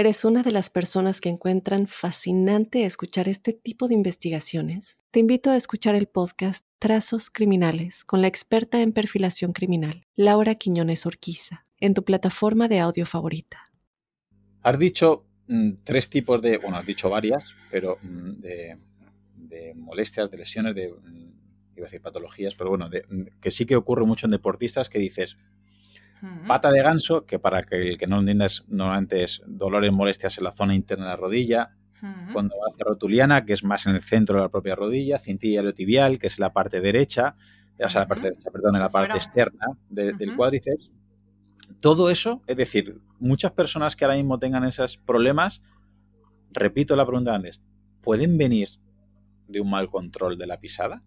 [0.00, 5.50] eres una de las personas que encuentran fascinante escuchar este tipo de investigaciones, te invito
[5.50, 11.66] a escuchar el podcast Trazos Criminales con la experta en perfilación criminal, Laura Quiñones Orquiza
[11.80, 13.70] en tu plataforma de audio favorita.
[14.62, 18.78] Has dicho mm, tres tipos de, bueno, has dicho varias, pero mm, de,
[19.74, 22.88] molestias, de lesiones, de, mm, iba a decir patologías, pero bueno,
[23.40, 25.36] que sí que ocurre mucho en deportistas que dices,
[26.46, 29.92] pata de ganso, que para que el que no lo entienda es, normalmente es dolores,
[29.92, 31.76] molestias en la zona interna de la rodilla,
[32.32, 36.18] cuando hace rotuliana, que es más en el centro de la propia rodilla, cintilla tibial,
[36.18, 37.36] que es la parte derecha,
[37.78, 40.90] o sea, la parte derecha, perdón, en la parte externa del cuádriceps,
[41.80, 45.62] todo eso, es decir, muchas personas que ahora mismo tengan esos problemas,
[46.52, 47.62] repito la pregunta antes,
[48.00, 48.68] ¿pueden venir
[49.46, 51.02] de un mal control de la pisada?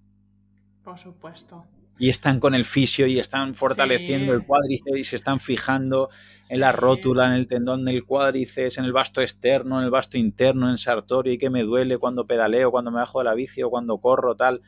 [0.84, 1.66] Por supuesto.
[2.00, 6.10] Y están con el fisio y están fortaleciendo el cuádriceps y se están fijando
[6.50, 10.18] en la rótula, en el tendón del cuádriceps, en el vasto externo, en el vasto
[10.18, 13.64] interno, en sartorio y que me duele cuando pedaleo, cuando me bajo de la bici
[13.64, 14.62] o cuando corro, tal.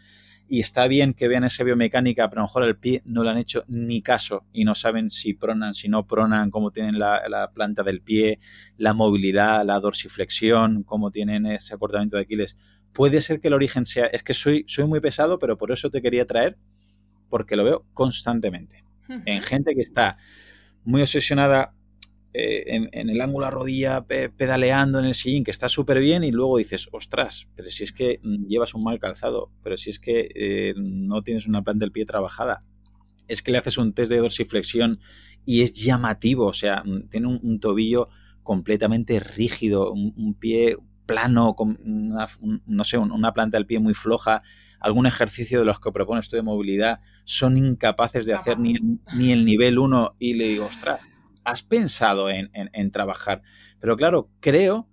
[0.47, 3.31] Y está bien que vean esa biomecánica, pero a lo mejor el pie no le
[3.31, 7.51] han hecho ni caso y no saben si pronan, si no pronan, cómo tienen la,
[7.53, 8.39] planta del pie,
[8.77, 12.57] la movilidad, la dorsiflexión, cómo tienen ese acortamiento de Aquiles.
[12.93, 15.89] Puede ser que el origen sea, es que soy, soy muy pesado, pero por eso
[15.89, 16.57] te quería traer,
[17.35, 18.85] porque lo veo constantemente.
[19.25, 20.17] En gente que está
[20.85, 21.73] muy obsesionada
[22.31, 26.31] eh, en, el ángulo a rodilla pedaleando en el sillín, que está súper bien, y
[26.31, 29.99] luego dices, ostras, pero si es que mm, llevas un mal calzado, pero si es
[29.99, 32.63] que eh, no tienes una planta del pie trabajada,
[33.27, 35.01] es que le haces un test de dorsiflexión
[35.43, 38.07] y es llamativo, o sea, mm, tiene un, tobillo
[38.43, 42.29] completamente rígido, un, pie plano, con una,
[42.65, 44.41] no sé, una planta del pie muy floja,
[44.79, 48.75] algún ejercicio de los que propones tú de movilidad, son incapaces de hacer ni,
[49.15, 51.01] ni el nivel 1 y le digo, ostras,
[51.45, 53.41] has pensado en, trabajar.
[53.79, 54.89] Pero claro, creo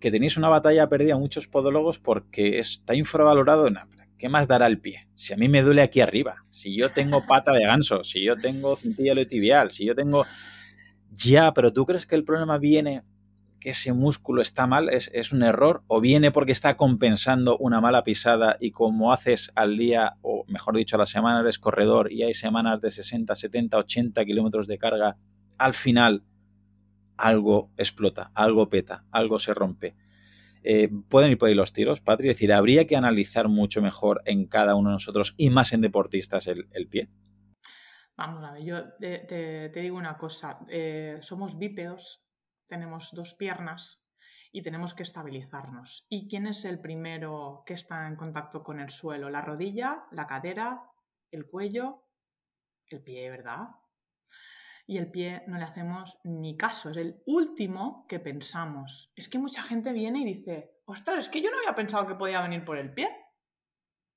[0.00, 3.76] que tenéis una batalla perdida muchos podólogos porque está infravalorado en
[4.18, 5.08] ¿Qué más dará el pie?
[5.14, 8.36] Si a mí me duele aquí arriba, si yo tengo pata de ganso, si yo
[8.36, 10.26] tengo cintilla tibial, si yo tengo...
[11.12, 13.02] Ya, pero ¿tú crees que el problema viene
[13.60, 17.80] que ese músculo está mal, es, es, un error, o viene porque está compensando una
[17.80, 22.10] mala pisada y como haces al día, o mejor dicho, a la semana eres corredor
[22.10, 25.18] y hay semanas de 60, 70, 80 kilómetros de carga,
[25.58, 26.24] al final
[27.18, 29.94] algo explota, algo peta, algo se rompe.
[30.62, 34.22] Eh, pueden ir por ahí los tiros, Patri, es decir, habría que analizar mucho mejor
[34.24, 37.08] en cada uno de nosotros y más en deportistas el, pie.
[38.16, 42.22] Vamos a ver, yo te, digo una cosa, eh, somos bípedos
[42.70, 44.02] tenemos dos piernas
[44.52, 46.06] y tenemos que estabilizarnos.
[46.08, 49.28] ¿Y quién es el primero que está en contacto con el suelo?
[49.28, 50.82] La rodilla, la cadera,
[51.30, 52.04] el cuello,
[52.86, 53.68] el pie, ¿verdad?
[54.86, 59.12] Y el pie no le hacemos ni caso, es el último que pensamos.
[59.14, 62.16] Es que mucha gente viene y dice, ostras, es que yo no había pensado que
[62.16, 63.08] podía venir por el pie.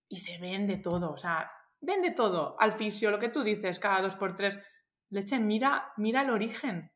[0.09, 1.47] Y se vende todo, o sea,
[1.79, 2.55] vende todo.
[2.59, 4.59] Al fisio, lo que tú dices, cada dos por tres.
[5.09, 6.91] Leche, mira, mira el origen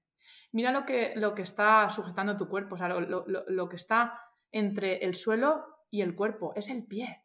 [0.51, 4.19] mira lo que, lo que está sujetando tu cuerpo, o sea, lo, que está
[4.51, 7.23] entre el suelo y el cuerpo, es el pie.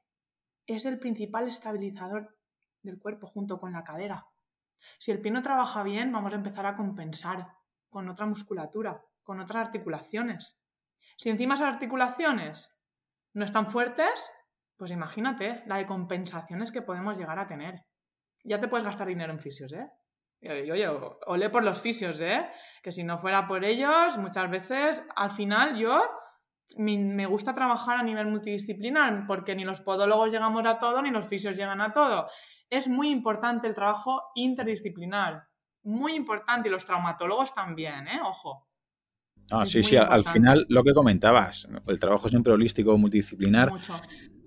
[0.66, 2.36] Es el principal estabilizador
[2.82, 4.26] del cuerpo junto con la cadera.
[4.98, 7.48] Si el pie no trabaja bien, vamos a empezar a compensar
[7.88, 10.60] con otra musculatura, con otras articulaciones.
[11.16, 12.74] Si encima esas articulaciones
[13.34, 14.32] no están fuertes,
[14.76, 17.84] pues imagínate la de compensaciones que podemos llegar a tener.
[18.44, 19.88] Ya te puedes gastar dinero en fisios, ¿eh?
[20.44, 20.88] Oye,
[21.26, 22.44] olé por los fisios, ¿eh?
[22.82, 26.02] Que si no fuera por ellos, muchas veces, al final yo
[26.76, 31.26] me gusta trabajar a nivel multidisciplinar, porque ni los podólogos llegamos a todo, ni los
[31.26, 32.26] fisios llegan a todo.
[32.70, 35.44] Es muy importante el trabajo interdisciplinar,
[35.84, 38.20] muy importante, y los traumatólogos también, ¿eh?
[38.24, 38.66] Ojo.
[39.50, 43.70] Ah, sí, sí, al final lo que comentabas, el trabajo siempre holístico, multidisciplinar,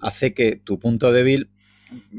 [0.01, 1.51] hace que tu punto débil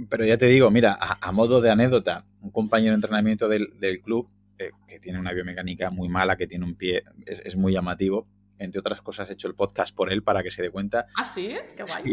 [0.09, 3.71] pero ya te digo, mira, a, modo de anécdota, un compañero de entrenamiento del,
[4.03, 8.27] club eh, que tiene una biomecánica muy mala, que tiene un pie, es, muy llamativo.
[8.59, 11.05] Entre otras cosas, he hecho el podcast por él para que se dé cuenta.
[11.15, 12.13] Ah, sí, qué guay.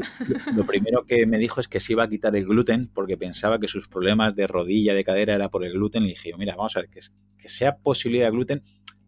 [0.53, 3.59] lo, primero que me dijo es que se iba a quitar el gluten porque pensaba
[3.59, 6.03] que sus problemas de rodilla, de cadera, era por el gluten.
[6.03, 6.99] Y dije, mira, vamos a ver, que,
[7.37, 8.63] que sea posibilidad de gluten,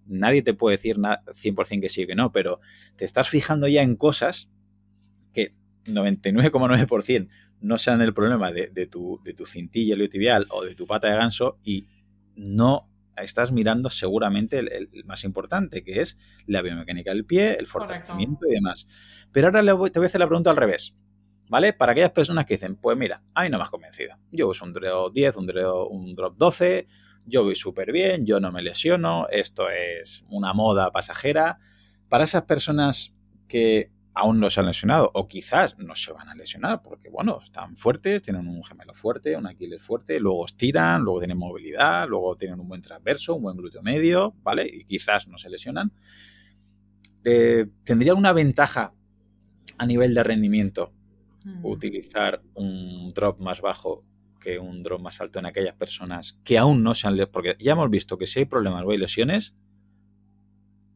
[0.05, 2.59] nadie te puede decir nada, 100% que sí o que no, pero
[2.95, 4.49] te estás fijando ya en cosas
[5.33, 5.53] que
[5.85, 7.29] 99,9%
[7.61, 11.15] no sean el problema de, tu, de tu cintilla iliotibial o de tu pata de
[11.15, 11.87] ganso y
[12.35, 18.45] no estás mirando seguramente el, más importante, que es la biomecánica del pie, el fortalecimiento
[18.47, 18.87] y demás.
[19.31, 20.95] Pero ahora te voy a hacer la pregunta al revés,
[21.47, 21.73] ¿vale?
[21.73, 24.17] Para aquellas personas que dicen, pues mira, a mí no me has convencido.
[24.31, 26.87] Yo uso un drop 10, un drop, un drop 12,
[27.25, 31.59] yo voy súper bien, yo no me lesiono, esto es una moda pasajera.
[32.09, 33.15] Para esas personas
[33.47, 37.41] que aún no se han lesionado o quizás no se van a lesionar porque, bueno,
[37.43, 42.37] están fuertes, tienen un gemelo fuerte, un Aquiles fuerte, luego estiran, luego tienen movilidad, luego
[42.37, 44.65] tienen un buen transverso, un buen glúteo medio, ¿vale?
[44.71, 45.91] Y quizás no se lesionan.
[47.25, 48.93] Eh, ¿Tendría una ventaja
[49.77, 50.93] a nivel de rendimiento
[51.43, 51.65] mm.
[51.65, 54.05] utilizar un drop más bajo
[54.39, 57.33] que un drop más alto en aquellas personas que aún no se han lesionado?
[57.33, 59.53] Porque ya hemos visto que si hay problemas o hay lesiones,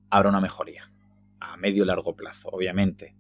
[0.09, 0.89] habrá una mejoría
[1.39, 3.15] a medio largo plazo, obviamente.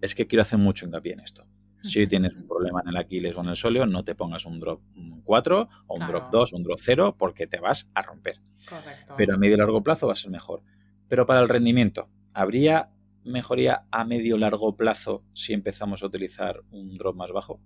[0.00, 1.46] Es que quiero hacer mucho hincapié en esto.
[1.84, 4.58] Si tienes un problema en el Aquiles o en el sóleo, no te pongas un
[4.58, 4.80] drop
[5.22, 8.40] 4 o un drop 2 o un drop 0 porque te vas a romper.
[8.66, 9.14] Correcto.
[9.18, 10.62] Pero a medio largo plazo va a ser mejor.
[11.08, 12.90] Pero para el rendimiento, ¿habría
[13.24, 17.60] mejoría a medio largo plazo si empezamos a utilizar un drop más bajo?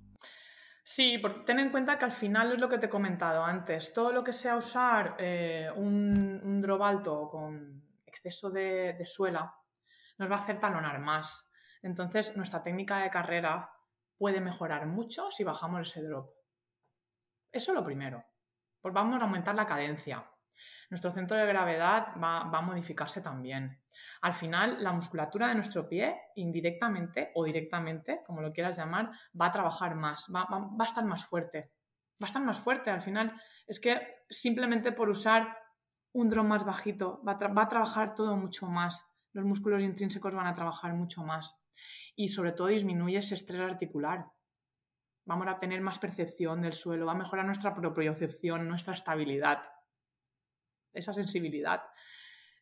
[0.83, 3.93] Sí, porque ten en cuenta que al final es lo que te he comentado antes.
[3.93, 9.55] Todo lo que sea usar eh, un, drop alto con exceso de suela,
[10.19, 11.51] nos va a hacer talonar más.
[11.83, 13.71] Entonces, nuestra técnica de carrera
[14.17, 16.31] puede mejorar mucho si bajamos ese drop.
[17.53, 18.25] Eso es lo primero.
[18.81, 20.29] Pues vamos a aumentar la cadencia.
[20.91, 23.81] Nuestro centro de gravedad va, a modificarse también.
[24.23, 29.47] Al final, la musculatura de nuestro pie, indirectamente o directamente, como lo quieras llamar, va
[29.47, 31.73] a trabajar más, va, a estar más fuerte.
[32.21, 32.91] Va a estar más fuerte.
[32.91, 35.57] Al final, es que simplemente por usar
[36.13, 39.07] un drop más bajito, va a trabajar todo mucho más
[39.39, 41.57] los músculos intrínsecos van a trabajar mucho más
[42.17, 44.27] y sobre todo disminuye ese estrés articular.
[45.27, 49.63] Vamos a tener más percepción del suelo, va a mejorar nuestra propiocepción, nuestra estabilidad,
[50.93, 51.83] esa sensibilidad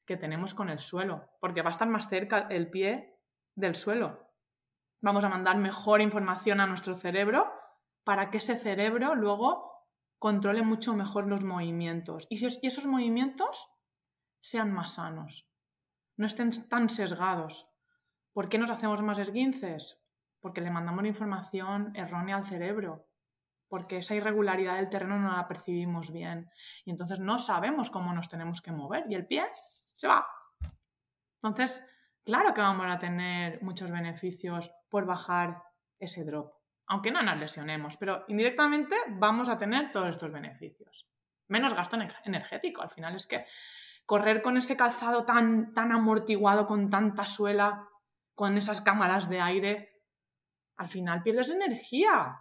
[0.05, 3.19] que tenemos con el suelo, porque va a estar más cerca el pie
[3.55, 4.31] del suelo.
[5.01, 7.51] Vamos a mandar mejor información a nuestro cerebro
[8.05, 9.87] para que ese cerebro luego
[10.19, 13.71] controle mucho mejor los movimientos y esos movimientos
[14.43, 15.49] sean más sanos
[16.17, 17.69] no estén tan sesgados
[18.37, 19.99] ¿Por qué nos hacemos más esguinces?
[20.41, 23.09] Porque le mandamos información errónea al cerebro,
[23.67, 26.51] porque esa irregularidad del terreno no la percibimos bien
[26.85, 29.47] y entonces no sabemos cómo nos tenemos que mover y el pie
[29.95, 30.29] se va.
[31.37, 31.83] Entonces,
[32.27, 35.63] claro que vamos a tener muchos beneficios por bajar
[35.99, 36.53] ese drop,
[36.89, 41.09] aunque no nos lesionemos, pero indirectamente vamos a tener todos estos beneficios.
[41.49, 43.47] Menos gasto energético, al final es que
[44.07, 47.89] correr con ese calzado tan, tan amortiguado, con tanta suela,
[48.35, 49.97] con esas cámaras de aire,
[50.77, 52.41] al final pierdes energía.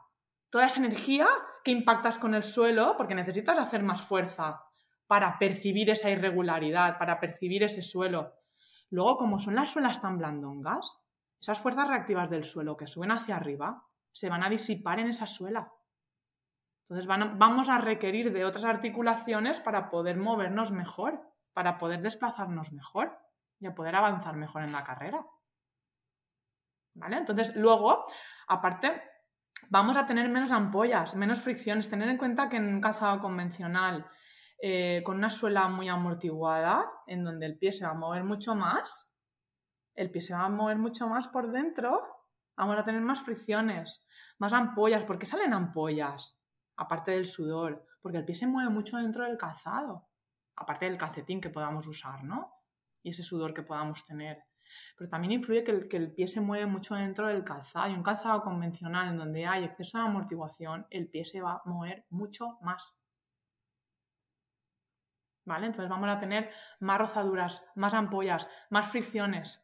[0.49, 1.27] Toda esa energía
[1.63, 4.61] que impactas con el suelo porque necesitas hacer más fuerza
[5.07, 8.33] para percibir esa irregularidad, para percibir ese suelo.
[8.89, 11.01] Luego, como son las suelas tan blandongas,
[11.41, 15.27] esas fuerzas reactivas del suelo que suben hacia arriba se van a disipar en esa
[15.27, 15.71] suela.
[16.87, 23.17] Entonces vamos a requerir de otras articulaciones para poder movernos mejor, para poder desplazarnos mejor
[23.59, 25.25] y a poder avanzar mejor en la carrera.
[26.95, 27.17] ¿Vale?
[27.17, 28.05] Entonces, luego,
[28.49, 29.01] aparte,
[29.69, 31.89] vamos a tener menos ampollas, menos fricciones.
[31.89, 34.05] Tener en cuenta que en un calzado convencional,
[34.61, 38.53] eh, con una suela muy amortiguada, en donde el pie se va a mover mucho
[38.53, 39.09] más,
[39.93, 42.03] el pie se va a mover mucho más por dentro,
[42.57, 44.05] vamos a tener más fricciones,
[44.39, 45.05] más ampollas.
[45.05, 46.37] ¿Por qué salen ampollas?
[46.75, 50.09] Aparte del sudor, porque el pie se mueve mucho dentro del calzado,
[50.55, 52.51] aparte del calcetín que podamos usar, ¿no?
[53.03, 54.43] Y ese sudor que podamos tener.
[54.97, 57.89] Pero también influye que el, que el, pie se mueve mucho dentro del calzado.
[57.89, 61.61] Y un calzado convencional en donde hay exceso de amortiguación, el pie se va a
[61.65, 62.97] mover mucho más.
[65.45, 65.67] ¿Vale?
[65.67, 66.49] Entonces vamos a tener
[66.79, 69.63] más rozaduras, más ampollas, más fricciones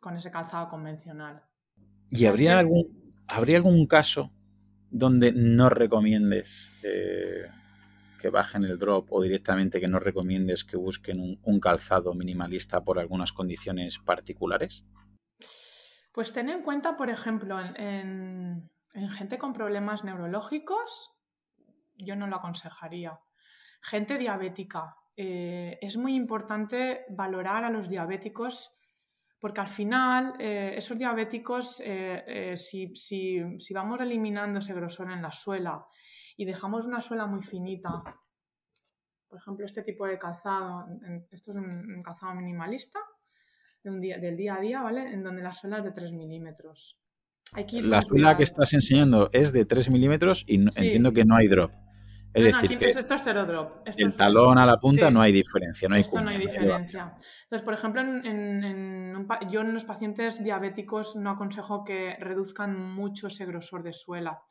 [0.00, 1.42] con ese calzado convencional.
[2.10, 4.30] ¿Y habría algún, habría algún caso
[4.90, 7.50] donde no recomiendes eh,
[8.18, 12.98] que bajen el drop o directamente que no recomiendes que busquen un, calzado minimalista por
[12.98, 14.84] algunas condiciones particulares?
[16.12, 18.68] Pues ten en cuenta, por ejemplo, en,
[19.10, 21.12] gente con problemas neurológicos,
[21.96, 23.18] yo no lo aconsejaría.
[23.80, 24.96] Gente diabética.
[25.16, 28.74] Eh, es muy importante valorar a los diabéticos
[29.40, 33.40] porque al final eh, esos diabéticos, eh, si, si,
[33.72, 35.86] vamos eliminando ese grosor en la suela
[36.38, 38.02] y dejamos una suela muy finita,
[39.28, 40.86] por ejemplo, este tipo de calzado,
[41.32, 43.00] esto es un, calzado minimalista
[43.82, 45.12] del día a día, ¿vale?
[45.12, 46.96] En donde la suela es de 3 milímetros.
[47.72, 51.72] La suela que estás enseñando es de 3 milímetros y entiendo que no hay drop.
[52.34, 53.88] Es decir, que esto es cero drop.
[53.96, 57.16] el talón a la punta no hay diferencia, no hay Esto no hay diferencia.
[57.44, 63.46] Entonces, por ejemplo, en, yo en los pacientes diabéticos no aconsejo que reduzcan mucho ese
[63.46, 64.42] grosor de suela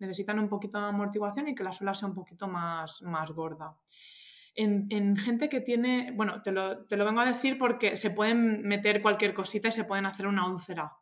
[0.00, 3.76] necesitan un poquito de amortiguación y que la suela sea un poquito más, más gorda.
[4.54, 9.32] En, gente que tiene, bueno, te lo, vengo a decir porque se pueden meter cualquier
[9.32, 10.92] cosita y se pueden hacer una úlcera,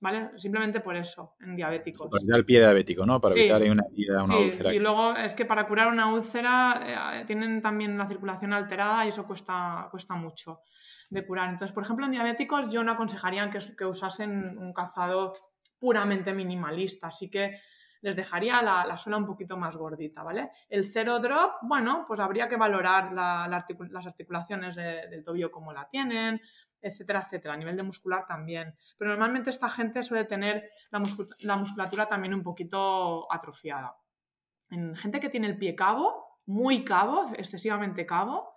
[0.00, 0.30] ¿vale?
[0.36, 2.08] Simplemente por eso, en diabéticos.
[2.08, 3.20] Para evitar el pie diabético, ¿no?
[3.20, 3.82] Para evitar una,
[4.22, 4.72] una sí, úlcera.
[4.72, 9.08] Y luego es que para curar una úlcera eh, tienen también la circulación alterada y
[9.08, 10.60] eso cuesta, cuesta mucho
[11.10, 11.50] de curar.
[11.50, 15.32] Entonces, por ejemplo, en diabéticos yo no aconsejaría que, que usasen un calzado
[15.78, 17.50] puramente minimalista, así que
[18.02, 20.50] les dejaría la, suela un poquito más gordita, ¿vale?
[20.68, 26.40] El cero drop, bueno, pues habría que valorar las articulaciones del tobillo como la tienen,
[26.80, 28.74] etcétera, etcétera, a nivel de muscular también.
[28.98, 33.96] Pero normalmente esta gente suele tener la, musculatura también un poquito atrofiada.
[34.68, 38.52] En gente que tiene el pie cabo, muy cabo, excesivamente cabo,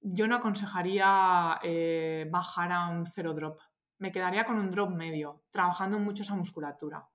[0.00, 3.60] yo no aconsejaría eh, bajar a un cero drop.
[3.98, 7.06] Me quedaría con un drop medio, trabajando mucho esa musculatura.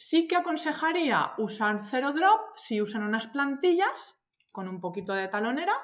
[0.00, 4.16] Sí que aconsejaría usar cero drop si usan unas plantillas
[4.52, 5.74] con un poquito de talonera,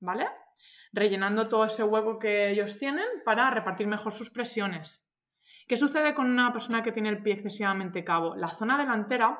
[0.00, 0.26] ¿vale?
[0.92, 5.08] Rellenando todo ese hueco que ellos tienen para repartir mejor sus presiones.
[5.68, 8.34] ¿Qué sucede con una persona que tiene el pie excesivamente cabo?
[8.34, 9.38] La zona delantera,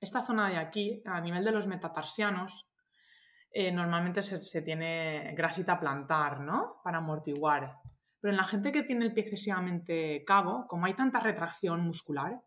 [0.00, 2.70] esta zona de aquí, a nivel de los metatarsianos,
[3.50, 6.80] eh, normalmente se, se, tiene grasita plantar, ¿no?
[6.84, 7.80] Para amortiguar.
[8.26, 12.42] Pero en la gente que tiene el pie excesivamente cabo, como hay tanta retracción muscular,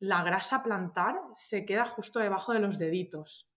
[0.00, 3.48] la grasa plantar se queda justo debajo de los deditos.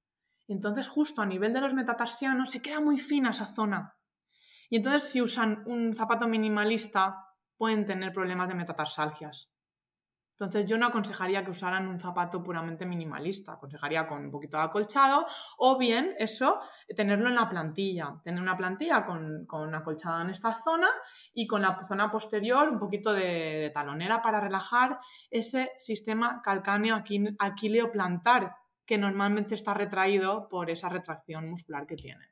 [0.47, 3.97] Entonces, justo a nivel de los metatarsianos, se queda muy fina esa zona.
[4.69, 7.26] Y entonces, si usan un zapato minimalista,
[7.57, 9.51] pueden tener problemas de metatarsalgias.
[10.41, 14.63] Entonces yo no aconsejaría que usaran un zapato puramente minimalista, aconsejaría con un poquito de
[14.63, 15.27] acolchado
[15.59, 16.59] o bien eso,
[16.95, 20.89] tenerlo en la plantilla, tener una plantilla con, con acolchado en esta zona
[21.31, 24.99] y con la zona posterior un poquito de, talonera para relajar
[25.30, 27.03] ese sistema calcáneo
[27.38, 32.26] aquileo plantar que normalmente está retraído por esa retracción muscular que tiene.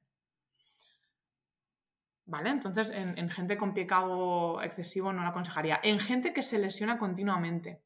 [2.25, 2.49] ¿Vale?
[2.49, 5.79] Entonces, en, gente con pie cabo excesivo no lo aconsejaría.
[5.83, 7.83] En gente que se lesiona continuamente,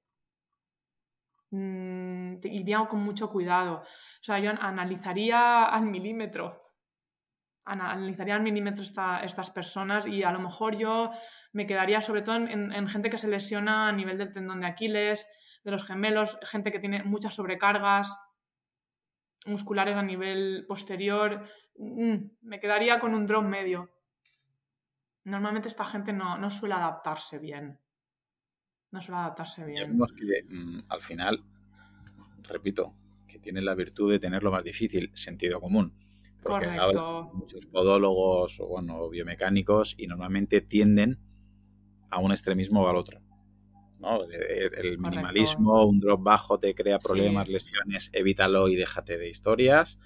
[1.53, 3.81] mmm, iría con mucho cuidado.
[3.81, 6.61] O sea, yo analizaría al milímetro.
[7.65, 11.11] Analizaría al milímetro estas personas y a lo mejor yo
[11.53, 15.27] me quedaría sobre todo en, gente que se lesiona a nivel del tendón de Aquiles,
[15.63, 18.19] de los gemelos, gente que tiene muchas sobrecargas
[19.45, 21.47] musculares a nivel posterior.
[21.77, 23.91] Mm, me quedaría con un drop medio.
[25.25, 27.79] Normalmente esta gente no, suele adaptarse bien.
[28.93, 29.97] No suele adaptarse bien.
[30.15, 31.43] que mm, al final,
[32.43, 32.93] repito,
[33.27, 35.93] que tiene la virtud de tener lo más difícil, sentido común.
[36.43, 37.31] Porque Correcto.
[37.33, 41.17] muchos podólogos o bueno, biomecánicos y normalmente tienden
[42.11, 43.19] a un extremismo o al otro.
[44.79, 49.97] El minimalismo, un drop bajo te crea problemas, lesiones, evítalo y déjate de historias.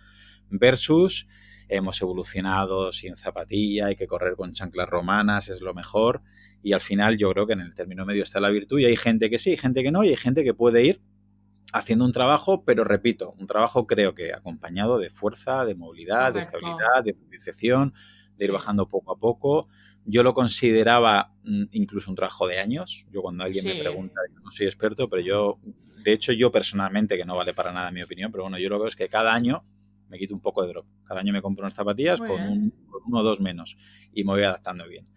[0.49, 1.27] Versus
[1.69, 6.21] hemos evolucionado sin zapatilla, hay que correr con chanclas romanas, es lo mejor.
[6.63, 8.95] Y al final yo creo que en el término medio está la virtud y hay
[8.95, 11.01] gente que sí, hay gente que no, y hay gente que puede ir
[11.73, 16.39] haciendo un trabajo, pero repito, un trabajo creo que acompañado de fuerza, de movilidad, de
[16.39, 17.93] estabilidad, de propriocepción,
[18.37, 19.67] de ir bajando poco a poco.
[20.05, 23.05] Yo lo consideraba mm, incluso un trabajo de años.
[23.11, 25.59] Yo cuando alguien me pregunta, yo no soy experto, pero yo,
[26.03, 28.77] de hecho yo personalmente, que no vale para nada mi opinión, pero bueno, yo lo
[28.77, 29.65] que veo es que cada año
[30.09, 30.85] me quito un poco de drop.
[31.05, 32.29] Cada año me compro unas zapatillas con,
[33.05, 33.77] uno o dos menos
[34.13, 35.07] y me voy adaptando bien.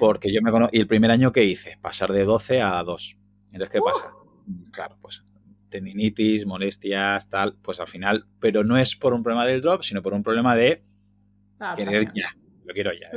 [0.00, 3.16] Porque yo me conozco, y el primer año que hice, pasar de 12 a 2.
[3.52, 3.84] Entonces, ¿qué ¡Uh!
[3.84, 4.12] pasa?
[4.72, 5.24] Claro, pues
[5.68, 10.02] tendinitis, molestias, tal, pues al final, pero no es por un problema del drop, sino
[10.02, 10.82] por un problema de
[11.76, 12.34] querer ya
[12.68, 13.10] lo quiero ya.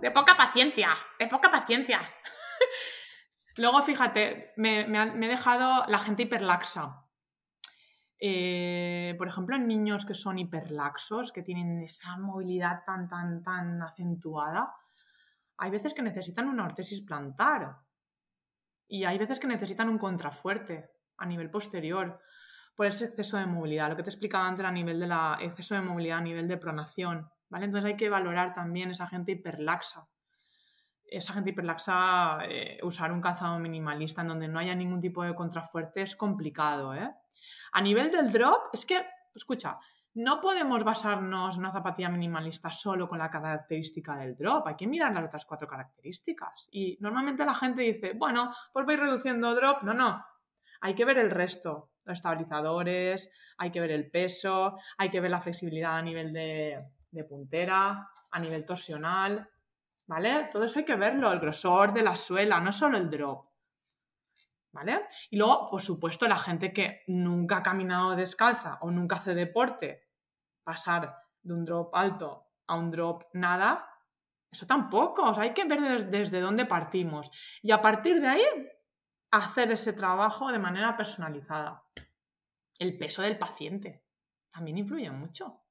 [0.00, 2.00] De poca paciencia, de poca paciencia.
[3.58, 7.04] Luego, fíjate, me, he dejado la gente hiperlaxa.
[8.18, 13.82] Eh, por ejemplo, en niños que son hiperlaxos, que tienen esa movilidad tan, tan, tan
[13.82, 14.74] acentuada,
[15.58, 17.76] hay veces que necesitan una ortesis plantar
[18.88, 22.20] y hay veces que necesitan un contrafuerte a nivel posterior
[22.74, 23.88] por ese exceso de movilidad.
[23.88, 26.58] Lo que te explicaba antes a nivel de la exceso de movilidad, a nivel de
[26.58, 27.30] pronación.
[27.50, 30.06] Entonces hay que valorar también esa gente hiperlaxa.
[31.08, 35.34] Esa gente hiperlaxa, eh, usar un calzado minimalista en donde no haya ningún tipo de
[35.34, 37.14] contrafuerte es complicado, ¿eh?
[37.72, 39.78] A nivel del drop, es que, escucha,
[40.16, 44.86] no podemos basarnos en una zapatilla minimalista solo con la característica del drop, hay que
[44.86, 46.68] mirar las otras cuatro características.
[46.72, 49.82] Y normalmente la gente dice, bueno, pues voy reduciendo drop.
[49.82, 50.24] No, no,
[50.80, 55.30] hay que ver el resto, los estabilizadores, hay que ver el peso, hay que ver
[55.30, 56.78] la flexibilidad a nivel de,
[57.10, 59.50] de puntera, a nivel torsional,
[60.06, 60.48] ¿vale?
[60.50, 63.46] Todo eso hay que verlo, el grosor de la suela, no solo el drop.
[64.72, 65.06] ¿Vale?
[65.30, 70.08] Y luego, por supuesto, la gente que nunca ha caminado descalza o nunca hace deporte,
[70.64, 73.88] pasar de un drop alto a un drop nada,
[74.50, 75.24] eso tampoco.
[75.38, 77.30] Hay que ver desde dónde partimos.
[77.62, 78.42] Y a partir de ahí,
[79.30, 81.84] hacer ese trabajo de manera personalizada.
[82.78, 84.04] El peso del paciente
[84.50, 85.65] también influye mucho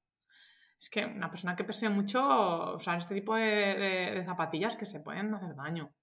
[0.78, 5.32] es que una persona que pese mucho, usar este tipo de, zapatillas que se pueden
[5.34, 5.94] hacer daño,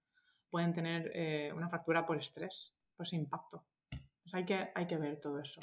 [0.49, 3.65] pueden tener eh, una fractura por estrés, por ese impacto.
[3.89, 5.61] Pues hay que, hay que ver todo eso.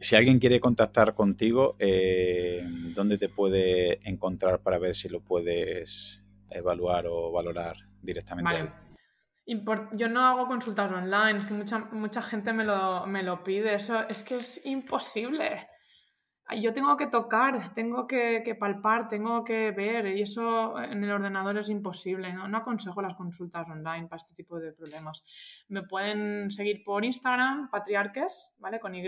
[0.00, 2.64] Si alguien quiere contactar contigo, eh,
[2.94, 8.52] ¿dónde te puede encontrar para ver si lo puedes evaluar o valorar directamente?
[8.52, 8.72] Vale.
[9.92, 13.74] Yo no hago consultas online, es que mucha, mucha gente me lo, me lo pide,
[13.74, 15.66] eso es que es imposible
[16.60, 21.58] yo tengo que tocar, tengo que, palpar, tengo que ver y eso en el ordenador
[21.58, 22.32] es imposible.
[22.32, 22.56] ¿no?
[22.56, 25.24] aconsejo las consultas online para este tipo de problemas.
[25.68, 28.80] Me pueden seguir por Instagram, patriarques, ¿vale?
[28.80, 29.02] Con Y.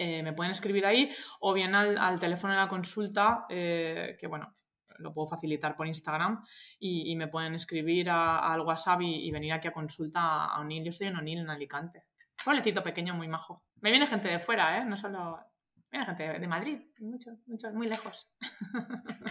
[0.00, 1.10] Eh, me pueden escribir ahí
[1.40, 4.54] o bien al, teléfono de la consulta, eh, que bueno,
[4.98, 6.44] lo puedo facilitar por Instagram
[6.78, 10.84] y, me pueden escribir al WhatsApp y, venir aquí a consulta a Onil.
[10.84, 12.04] Yo estoy en Onil, en Alicante.
[12.44, 13.64] Pueblecito pequeño, muy majo.
[13.80, 14.84] Me viene gente de fuera, ¿eh?
[14.84, 15.38] No solo
[15.90, 18.26] Mira, gente de Madrid, mucho, mucho, muy lejos.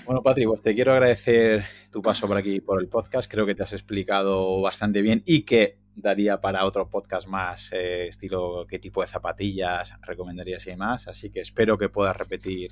[0.06, 3.30] Bueno, Patri, pues te quiero agradecer tu paso por aquí, por el podcast.
[3.30, 8.08] Creo que te has explicado bastante bien y que daría para otro podcast más, eh,
[8.08, 11.08] estilo qué tipo de zapatillas recomendarías y demás.
[11.08, 12.72] Así que espero que puedas repetir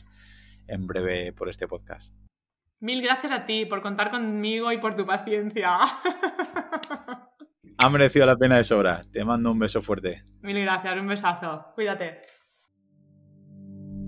[0.67, 2.15] en breve por este podcast.
[2.79, 5.79] Mil gracias a ti por contar conmigo y por tu paciencia.
[7.77, 9.01] Ha merecido la pena de sobra.
[9.11, 10.23] Te mando un beso fuerte.
[10.41, 11.73] Mil gracias, un besazo.
[11.75, 12.21] Cuídate.